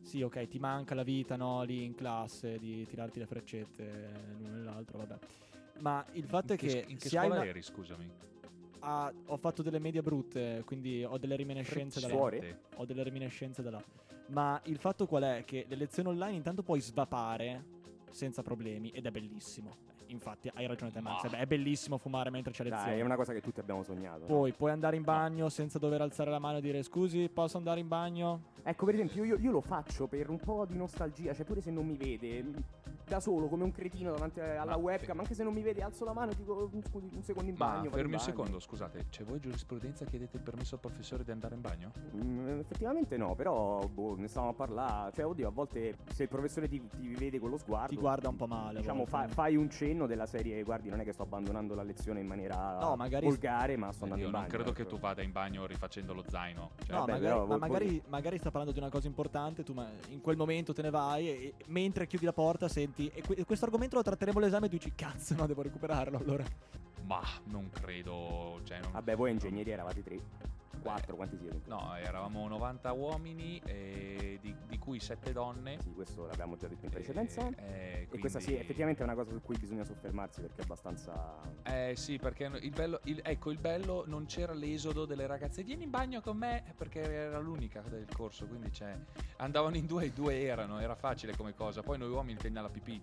[0.00, 4.48] Sì, ok, ti manca la vita, no, lì in classe, di tirarti le freccette l'uno
[4.56, 5.16] nell'altro, vabbè.
[5.80, 8.10] Ma il fatto in è che, in che se hai scuola una- eri, scusami?
[8.80, 12.12] Ah, ho fatto delle medie brutte, quindi ho delle reminiscenze da là.
[12.14, 12.60] Suore?
[12.76, 13.84] Ho delle reminiscenze da là.
[14.28, 15.42] Ma il fatto qual è?
[15.44, 17.64] Che le lezioni online intanto puoi svapare
[18.10, 19.86] senza problemi ed è bellissimo.
[20.10, 21.24] Infatti, hai ragione te, Max.
[21.24, 22.90] Ma- Beh, È bellissimo fumare mentre c'è lezione.
[22.92, 24.20] Dai, è una cosa che tutti abbiamo sognato.
[24.20, 24.26] no?
[24.26, 27.80] Poi puoi andare in bagno senza dover alzare la mano e dire scusi, posso andare
[27.80, 28.44] in bagno?
[28.62, 31.70] Ecco, per esempio, io, io lo faccio per un po' di nostalgia, cioè pure se
[31.70, 32.42] non mi vede,
[33.08, 35.82] da solo, come un cretino davanti alla Ma webcam, fe- anche se non mi vede,
[35.82, 37.84] alzo la mano e dico "Mm, scusi, un secondo in Ma bagno.
[37.86, 38.22] in fermi un bagno".
[38.22, 41.92] secondo, scusate, c'è voi giurisprudenza chiedete il permesso al professore di andare in bagno?
[42.14, 45.12] Mm, effettivamente no, però boh, ne stavamo a parlare.
[45.12, 48.28] Cioè, oddio, a volte se il professore ti, ti vede con lo sguardo, Ti guarda
[48.28, 48.78] un po' male.
[48.80, 52.20] diciamo, fa- fai un cenno della serie, guardi, non è che sto abbandonando la lezione
[52.20, 54.54] in maniera No, magari- volgare, ma sto andando Io in non bagno.
[54.54, 54.90] credo che ecco.
[54.96, 56.70] tu vada in bagno rifacendo lo zaino.
[56.84, 59.62] Cioè, No, Vabbè, magari, però ma voi- magari, magari sta parlando di una cosa importante,
[59.62, 62.97] tu ma- in quel momento te ne vai e, e mentre chiudi la porta senti
[63.06, 66.18] e, que- e questo argomento lo tratteremo all'esame e tu dici cazzo no, devo recuperarlo
[66.18, 66.44] allora.
[67.04, 68.60] Ma non credo.
[68.64, 70.18] Cioè, non- Vabbè, voi ingegneri eravate tre.
[70.80, 71.60] Quattro, quanti siete?
[71.66, 75.78] No, eravamo 90 uomini, e di, di cui 7 donne.
[75.80, 77.48] Sì, questo l'abbiamo già detto in precedenza.
[77.56, 80.64] Eh, E questa sì, quindi- effettivamente è una cosa su cui bisogna soffermarsi perché è
[80.64, 81.40] abbastanza...
[81.64, 85.62] Eh sì, perché il bello, il- ecco il bello non c'era l'esodo delle ragazze.
[85.62, 88.46] Vieni in bagno con me perché era l'unica del corso.
[88.46, 88.96] Quindi cioè,
[89.38, 91.82] andavano in due e due erano, era facile come cosa.
[91.82, 93.00] Poi noi uomini teniamo la pipì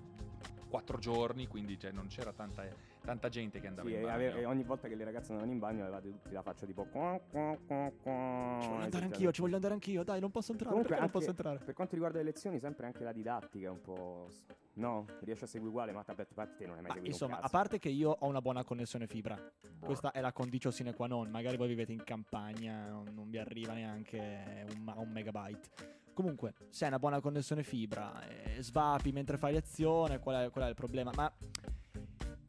[0.67, 2.65] quattro giorni, quindi cioè, non c'era tanta,
[3.05, 4.13] tanta gente che andava Sì, in bagno.
[4.13, 6.83] ave- e ogni volta che le ragazze andavano in bagno avevate tutti la faccia tipo...
[6.85, 11.09] Ci Ci voglio andare anch'io, ci voglio andare anch'io, dai, non posso entrare, Comunque non
[11.09, 11.59] posso entrare?
[11.59, 14.29] per quanto riguarda le lezioni sempre anche la didattica è un po'...
[14.77, 17.13] No, riesci a seguire uguale, ma vabbè, a parte te non hai mai Ma seguito
[17.13, 19.39] insomma, a parte che io ho una buona connessione fibra,
[19.79, 21.29] questa è la condicio sine qua non.
[21.29, 25.69] Magari voi vivete in campagna, non, vi arriva neanche un, un megabyte.
[26.13, 30.65] Comunque, se hai una buona connessione fibra, eh, svapi mentre fai lezione, qual è, qual
[30.65, 31.11] è il problema?
[31.15, 31.31] Ma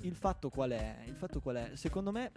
[0.07, 0.99] il fatto qual è?
[1.07, 1.71] Il fatto qual è?
[1.75, 2.31] Secondo me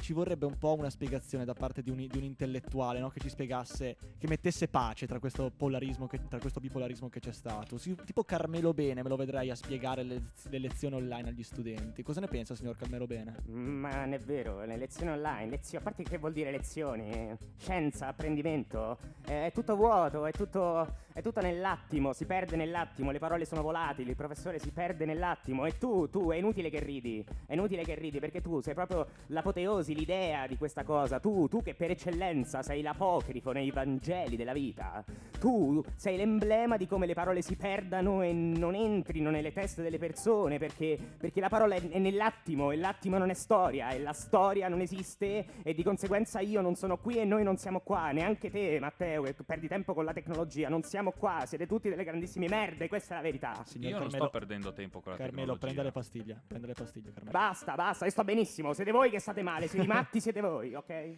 [0.00, 3.10] ci vorrebbe un po' una spiegazione da parte di un, di un intellettuale, no?
[3.10, 7.32] Che ci spiegasse, che mettesse pace tra questo polarismo, che- tra questo bipolarismo che c'è
[7.32, 7.76] stato.
[7.76, 12.02] Sì, tipo Carmelo Bene me lo vedrei a spiegare le, le lezioni online agli studenti.
[12.02, 13.36] Cosa ne pensa, signor Carmelo Bene?
[13.48, 18.06] Ma non è vero, le lezioni online, lezioni, a parte che vuol dire lezioni, scienza,
[18.08, 23.62] apprendimento, è tutto vuoto, è tutto, è tutto nell'attimo, si perde nell'attimo, le parole sono
[23.62, 25.66] volatili, il professore si perde nell'attimo.
[25.66, 29.06] E tu, tu, è inutile che ridi, è inutile che ridi perché tu sei proprio
[29.26, 34.52] l'apoteosi, l'idea di questa cosa, tu, tu che per eccellenza sei l'apocrifo nei Vangeli della
[34.52, 35.04] vita,
[35.38, 39.98] tu sei l'emblema di come le parole si perdano e non entrino nelle teste delle
[39.98, 44.12] persone perché, perché la parola è, è nell'attimo e l'attimo non è storia e la
[44.12, 48.12] storia non esiste e di conseguenza io non sono qui e noi non siamo qua,
[48.12, 51.88] neanche te Matteo che perdi tempo con la tecnologia, non siamo siamo qua, siete tutti
[51.88, 53.64] delle grandissime merde, questa è la verità.
[53.64, 55.66] Signor Io non Carmelo, sto perdendo tempo con la Carmelo, tecnologia.
[55.66, 56.42] prenda le pastiglie.
[56.46, 57.30] Prenda le pastiglie, Carmelo.
[57.32, 60.74] Basta, basta, io sto benissimo, siete voi che state male, siete i matti siete voi,
[60.74, 61.16] ok?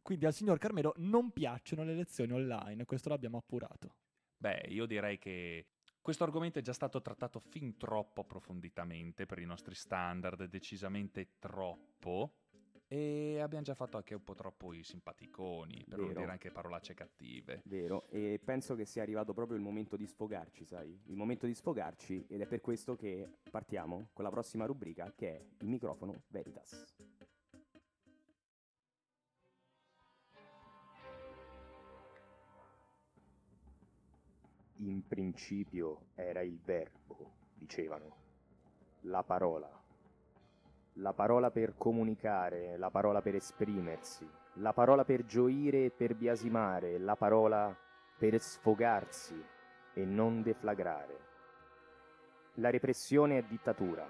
[0.00, 3.94] Quindi al signor Carmelo non piacciono le lezioni online, questo l'abbiamo appurato.
[4.38, 5.66] Beh, io direi che
[6.00, 12.32] questo argomento è già stato trattato fin troppo approfonditamente per i nostri standard, decisamente troppo.
[12.90, 16.20] E abbiamo già fatto anche un po' troppo i simpaticoni, per non Vero.
[16.20, 17.60] dire anche parolacce cattive.
[17.66, 20.98] Vero, e penso che sia arrivato proprio il momento di sfogarci, sai?
[21.04, 25.36] Il momento di sfogarci ed è per questo che partiamo con la prossima rubrica che
[25.36, 26.86] è il microfono Veritas.
[34.76, 38.16] In principio era il verbo, dicevano,
[39.00, 39.77] la parola.
[41.00, 46.98] La parola per comunicare, la parola per esprimersi, la parola per gioire e per biasimare,
[46.98, 47.72] la parola
[48.18, 49.40] per sfogarsi
[49.94, 51.26] e non deflagrare.
[52.54, 54.08] La repressione è dittatura,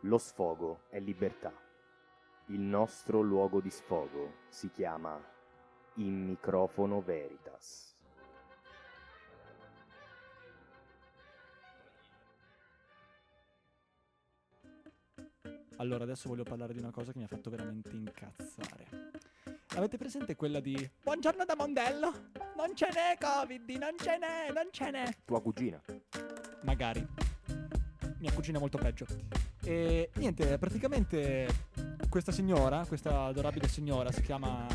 [0.00, 1.52] lo sfogo è libertà.
[2.46, 5.22] Il nostro luogo di sfogo si chiama
[5.96, 7.93] In microfono Veritas.
[15.76, 18.86] Allora, adesso voglio parlare di una cosa che mi ha fatto veramente incazzare.
[19.74, 22.12] Avete presente quella di Buongiorno da Mondello?
[22.56, 25.16] Non ce n'è Covid, non ce n'è, non ce n'è.
[25.24, 25.82] Tua cugina.
[26.62, 27.04] Magari.
[28.18, 29.04] Mia cugina è molto peggio.
[29.64, 31.48] E niente, praticamente
[32.08, 34.68] questa signora, questa adorabile signora, si chiama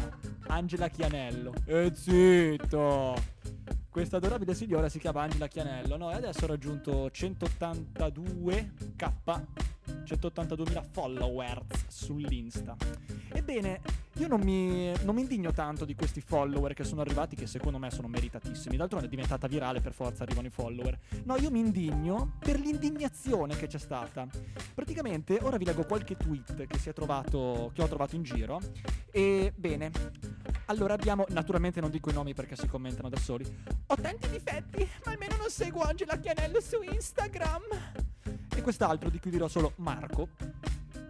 [0.48, 1.54] Angela Chianello.
[1.66, 3.16] E zitto!
[3.90, 6.12] Questa adorabile signora si chiama Angela Chianello, no?
[6.12, 9.46] E adesso ha raggiunto 182k
[10.10, 12.76] 182.000 followers sull'Insta.
[13.32, 13.82] Ebbene,
[14.16, 17.78] io non mi, non mi indigno tanto di questi follower che sono arrivati, che secondo
[17.78, 18.76] me sono meritatissimi.
[18.76, 20.98] D'altronde è diventata virale, per forza arrivano i follower.
[21.24, 24.28] No, io mi indigno per l'indignazione che c'è stata.
[24.74, 28.60] Praticamente, ora vi leggo qualche tweet che, trovato, che ho trovato in giro.
[29.12, 29.92] E bene,
[30.66, 33.46] allora abbiamo, naturalmente non dico i nomi perché si commentano da soli.
[33.88, 38.09] Ho tanti difetti, ma almeno non seguo Angela Chianello su Instagram.
[38.60, 40.28] E quest'altro di cui dirò solo Marco.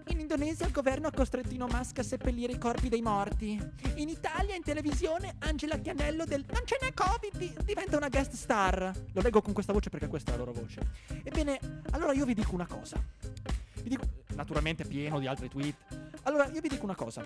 [0.09, 3.59] In Indonesia il governo ha costretto Elon Musk a seppellire i corpi dei morti.
[3.95, 8.33] In Italia, in televisione, Angela Chianello del Non ce n'è Covid di- diventa una guest
[8.33, 8.93] star.
[9.13, 10.79] Lo leggo con questa voce perché questa è la loro voce.
[11.23, 13.03] Ebbene, allora io vi dico una cosa.
[13.81, 14.03] Vi dico,
[14.35, 15.75] naturalmente pieno di altri tweet.
[16.23, 17.25] Allora, io vi dico una cosa.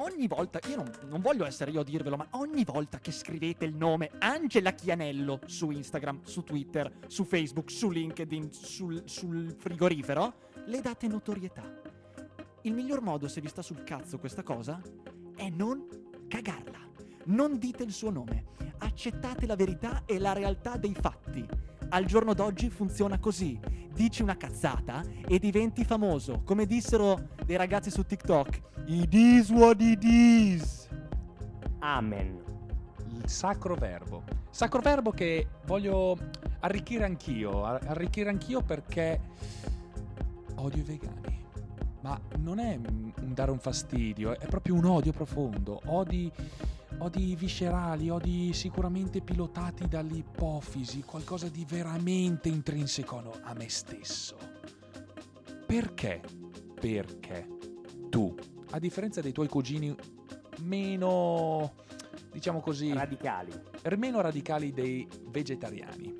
[0.00, 3.64] Ogni volta, io non, non voglio essere io a dirvelo, ma ogni volta che scrivete
[3.64, 10.34] il nome Angela Chianello su Instagram, su Twitter, su Facebook, su LinkedIn, sul, sul frigorifero,
[10.66, 11.80] le date notorietà.
[12.62, 14.80] Il miglior modo, se vi sta sul cazzo questa cosa,
[15.34, 15.88] è non
[16.28, 16.78] cagarla.
[17.24, 18.44] Non dite il suo nome.
[18.78, 21.44] Accettate la verità e la realtà dei fatti.
[21.90, 23.58] Al giorno d'oggi funziona così.
[23.92, 26.42] Dici una cazzata e diventi famoso.
[26.44, 28.60] Come dissero dei ragazzi su TikTok.
[28.86, 30.88] It is what it is.
[31.80, 32.38] Amen.
[33.10, 34.22] Il sacro verbo.
[34.50, 36.16] Sacro verbo che voglio
[36.60, 37.64] arricchire anch'io.
[37.64, 39.20] ar- Arricchire anch'io perché
[40.56, 41.46] odio i vegani.
[42.02, 45.80] Ma non è un dare un fastidio, è proprio un odio profondo.
[45.86, 46.30] Odi,
[46.98, 54.36] odi viscerali, odi sicuramente pilotati dall'ipofisi, qualcosa di veramente intrinseco a me stesso.
[55.66, 56.22] Perché?
[56.80, 57.48] Perché
[58.08, 58.34] tu,
[58.70, 59.94] a differenza dei tuoi cugini
[60.60, 61.74] meno,
[62.30, 63.52] diciamo così, Radicali.
[63.96, 66.14] meno radicali dei vegetariani.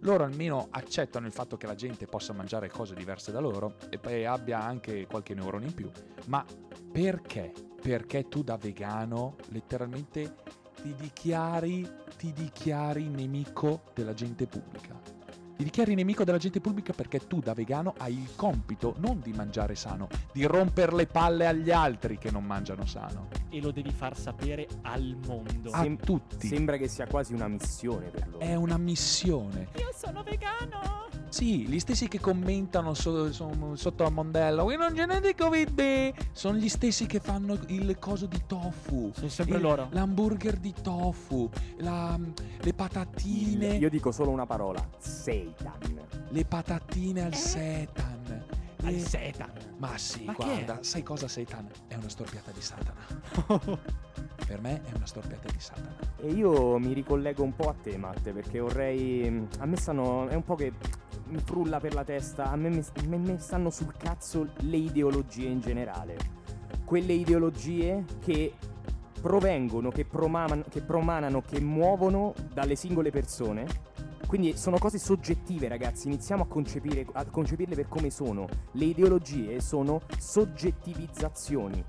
[0.00, 4.24] Loro almeno accettano il fatto che la gente possa mangiare cose diverse da loro e
[4.24, 5.90] abbia anche qualche neurone in più.
[6.26, 6.44] Ma
[6.92, 7.52] perché?
[7.80, 10.36] Perché tu da vegano letteralmente
[10.80, 15.17] ti dichiari, ti dichiari nemico della gente pubblica.
[15.58, 19.32] Ti dichiari nemico della gente pubblica perché tu da vegano hai il compito non di
[19.32, 23.26] mangiare sano, di rompere le palle agli altri che non mangiano sano.
[23.48, 25.70] E lo devi far sapere al mondo.
[25.72, 26.46] A Sem- tutti.
[26.46, 28.38] Sembra che sia quasi una missione per loro.
[28.38, 29.66] È una missione.
[29.78, 31.08] Io sono vegano.
[31.30, 35.34] Sì, gli stessi che commentano so- so- sotto a Mondello, "Qui non ce n'è di
[35.34, 39.10] Covid, sono gli stessi che fanno il coso di tofu.
[39.14, 39.88] Sono sempre il- loro.
[39.90, 41.48] L'hamburger di tofu,
[41.78, 42.18] la-
[42.60, 46.00] le patatine, Io dico solo una parola: Satan.
[46.30, 48.44] le patatine al setan.
[48.84, 49.50] Al le- setan.
[49.78, 51.68] Ma sì, Ma guarda, sai cosa Satan?
[51.88, 53.04] È una storpiata di Satana.
[54.46, 55.94] per me è una storpiata di Satana.
[56.20, 59.46] E io mi ricollego un po' a te, Matte, perché vorrei.
[59.58, 60.26] A me stanno.
[60.28, 60.72] È un po' che
[61.28, 62.50] mi frulla per la testa.
[62.50, 66.16] A me, mi- stanno sul cazzo le ideologie in generale.
[66.84, 68.54] Quelle ideologie che
[69.20, 73.66] provengono, che, proman- che promanano, che muovono dalle singole persone.
[74.26, 76.06] Quindi sono cose soggettive, ragazzi.
[76.06, 78.46] Iniziamo a, a concepirle per come sono.
[78.72, 81.82] Le ideologie sono soggettivizzazioni,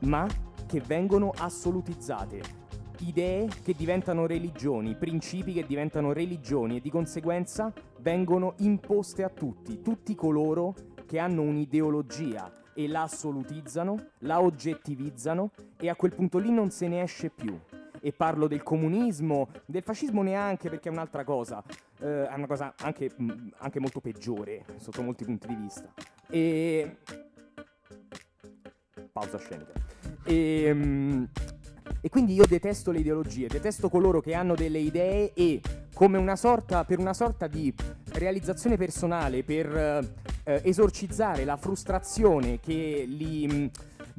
[0.00, 0.26] ma
[0.66, 2.62] che vengono assolutizzate.
[3.00, 7.72] Idee che diventano religioni, principi che diventano religioni e di conseguenza
[8.04, 10.74] vengono imposte a tutti, tutti coloro
[11.06, 16.86] che hanno un'ideologia e la assolutizzano, la oggettivizzano e a quel punto lì non se
[16.86, 17.58] ne esce più.
[18.00, 21.64] E parlo del comunismo, del fascismo neanche perché è un'altra cosa,
[21.98, 25.90] eh, è una cosa anche, mh, anche molto peggiore sotto molti punti di vista.
[26.28, 26.98] E...
[29.10, 29.72] Pausa scenica.
[30.24, 31.24] E, mm,
[32.00, 35.60] e quindi io detesto le ideologie, detesto coloro che hanno delle idee e
[35.94, 37.72] come una sorta, per una sorta di
[38.12, 39.74] realizzazione personale, per
[40.44, 43.66] eh, esorcizzare la frustrazione che li, mm,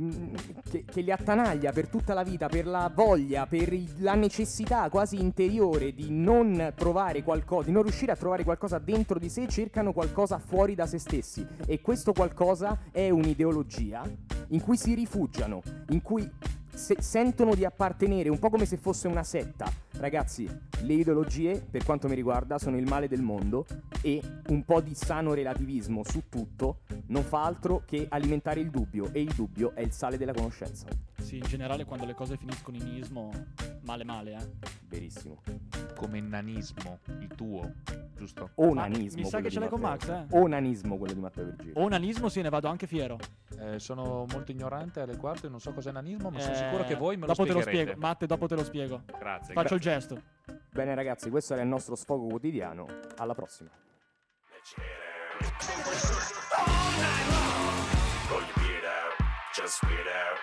[0.01, 0.33] mm,
[0.69, 5.19] che, che li attanaglia per tutta la vita, per la voglia, per la necessità quasi
[5.19, 9.93] interiore di non trovare qualcosa, di non riuscire a trovare qualcosa dentro di sé, cercano
[9.93, 11.45] qualcosa fuori da se stessi.
[11.65, 14.03] E questo qualcosa è un'ideologia
[14.49, 16.29] in cui si rifugiano, in cui
[16.75, 19.71] se- sentono di appartenere, un po' come se fosse una setta.
[19.97, 20.47] Ragazzi,
[20.81, 23.65] le ideologie, per quanto mi riguarda, sono il male del mondo
[24.01, 29.09] e un po' di sano relativismo su tutto non fa altro che alimentare il dubbio
[29.13, 30.87] e il dubbio è il sale della conoscenza.
[31.21, 33.31] Sì, in generale quando le cose finiscono in ismo,
[33.81, 34.73] male male, eh.
[34.87, 35.41] Verissimo.
[35.95, 37.71] Come nanismo, il tuo,
[38.15, 38.49] giusto?
[38.55, 39.21] Onanismo.
[39.21, 39.79] mi sa che ce l'hai con.
[39.79, 40.25] Max, eh.
[40.29, 41.73] Onanismo quello di Matteo Virgilio.
[41.81, 43.17] Onanismo sì, ne vado anche fiero.
[43.59, 46.83] Eh, sono molto ignorante alle quarto e non so cos'è nanismo, ma sono Eh, sicuro
[46.83, 47.93] che voi me lo dopo te lo spiego.
[47.97, 49.01] Matte, dopo te lo spiego.
[49.17, 49.53] Grazie.
[49.53, 50.21] Faccio gra- il gesto.
[50.71, 52.85] Bene ragazzi, questo era il nostro sfogo quotidiano.
[53.17, 53.69] Alla prossima.
[59.55, 60.37] Just weird out.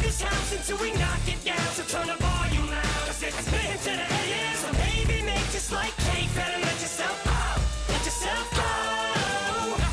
[0.00, 3.06] This house until we knock it down, so turn the volume loud.
[3.06, 7.26] Cause it's been to the AM, so maybe make just like cake, better let yourself
[7.26, 8.68] out, let yourself go.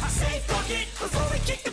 [0.10, 1.72] Say fuck it before we kick the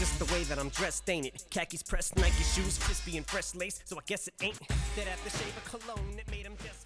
[0.00, 1.44] just the way that I'm dressed, ain't it?
[1.50, 3.82] Khakis pressed, Nike shoes, crispy and fresh lace.
[3.84, 4.58] So I guess it ain't
[4.96, 6.79] that aftershave of cologne that made him just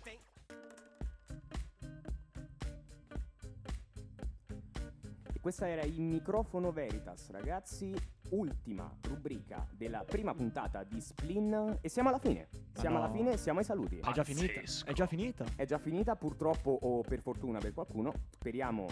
[5.45, 7.95] questa era il microfono Veritas, ragazzi.
[8.31, 11.81] Ultima rubrica della prima puntata di Splin.
[11.83, 12.49] E siamo alla fine.
[12.73, 13.05] Siamo no.
[13.05, 13.99] alla fine, siamo ai saluti.
[13.99, 14.63] È già finita.
[14.87, 15.45] È già finita.
[15.55, 18.15] È già finita, purtroppo o per fortuna per qualcuno.
[18.31, 18.87] Speriamo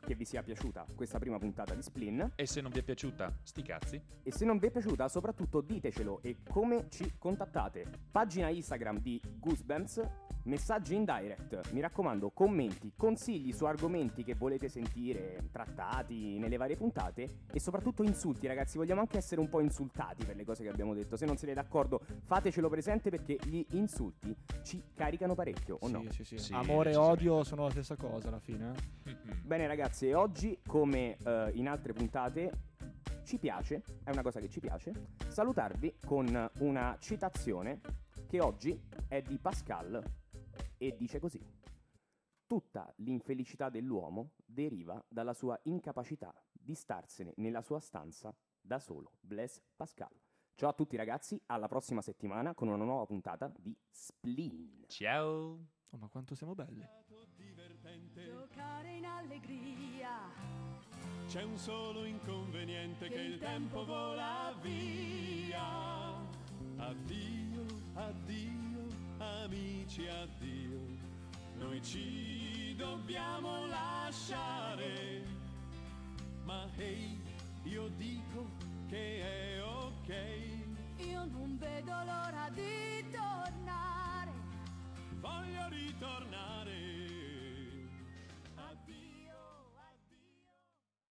[0.00, 2.32] che vi sia piaciuta questa prima puntata di Splin.
[2.36, 4.02] E se non vi è piaciuta, sti cazzi.
[4.22, 7.84] E se non vi è piaciuta, soprattutto ditecelo e come ci contattate.
[8.10, 10.00] Pagina Instagram di Goosebumps,
[10.44, 11.72] messaggi in direct.
[11.72, 18.02] Mi raccomando, commenti, consigli su argomenti che volete sentire trattati nelle varie puntate e soprattutto
[18.02, 18.78] insulti, ragazzi.
[18.78, 21.16] Vogliamo anche essere un po' insultati per le cose che abbiamo detto.
[21.16, 26.04] Se non siete d'accordo, fatecelo presente perché gli insulti ci caricano parecchio, o sì, no?
[26.10, 28.72] sì, sì, Sì, Amore e odio sono la stessa cosa alla fine.
[29.04, 29.16] eh.
[29.42, 32.50] Bene ragazzi, oggi, come eh, in altre puntate,
[33.24, 34.92] ci piace, è una cosa che ci piace,
[35.26, 37.80] salutarvi con una citazione
[38.26, 40.02] che oggi è di Pascal
[40.78, 41.44] e dice così.
[42.46, 49.12] Tutta l'infelicità dell'uomo deriva dalla sua incapacità di starsene nella sua stanza da solo.
[49.20, 50.14] Bless Pascal.
[50.54, 54.84] Ciao a tutti ragazzi, alla prossima settimana con una nuova puntata di Spleen.
[54.88, 55.66] Ciao.
[55.90, 56.84] Oh, ma quanto siamo belli.
[58.14, 60.30] Giocare in allegria.
[61.26, 66.16] C'è un solo inconveniente che il tempo vola via.
[66.76, 67.64] Addio,
[67.94, 68.67] addio,
[69.18, 70.80] amici addio,
[71.56, 75.24] noi ci dobbiamo lasciare,
[76.44, 77.22] ma ehi, hey,
[77.72, 78.48] io dico
[78.88, 81.06] che è ok.
[81.06, 84.32] Io non vedo l'ora di tornare,
[85.20, 87.17] voglio ritornare.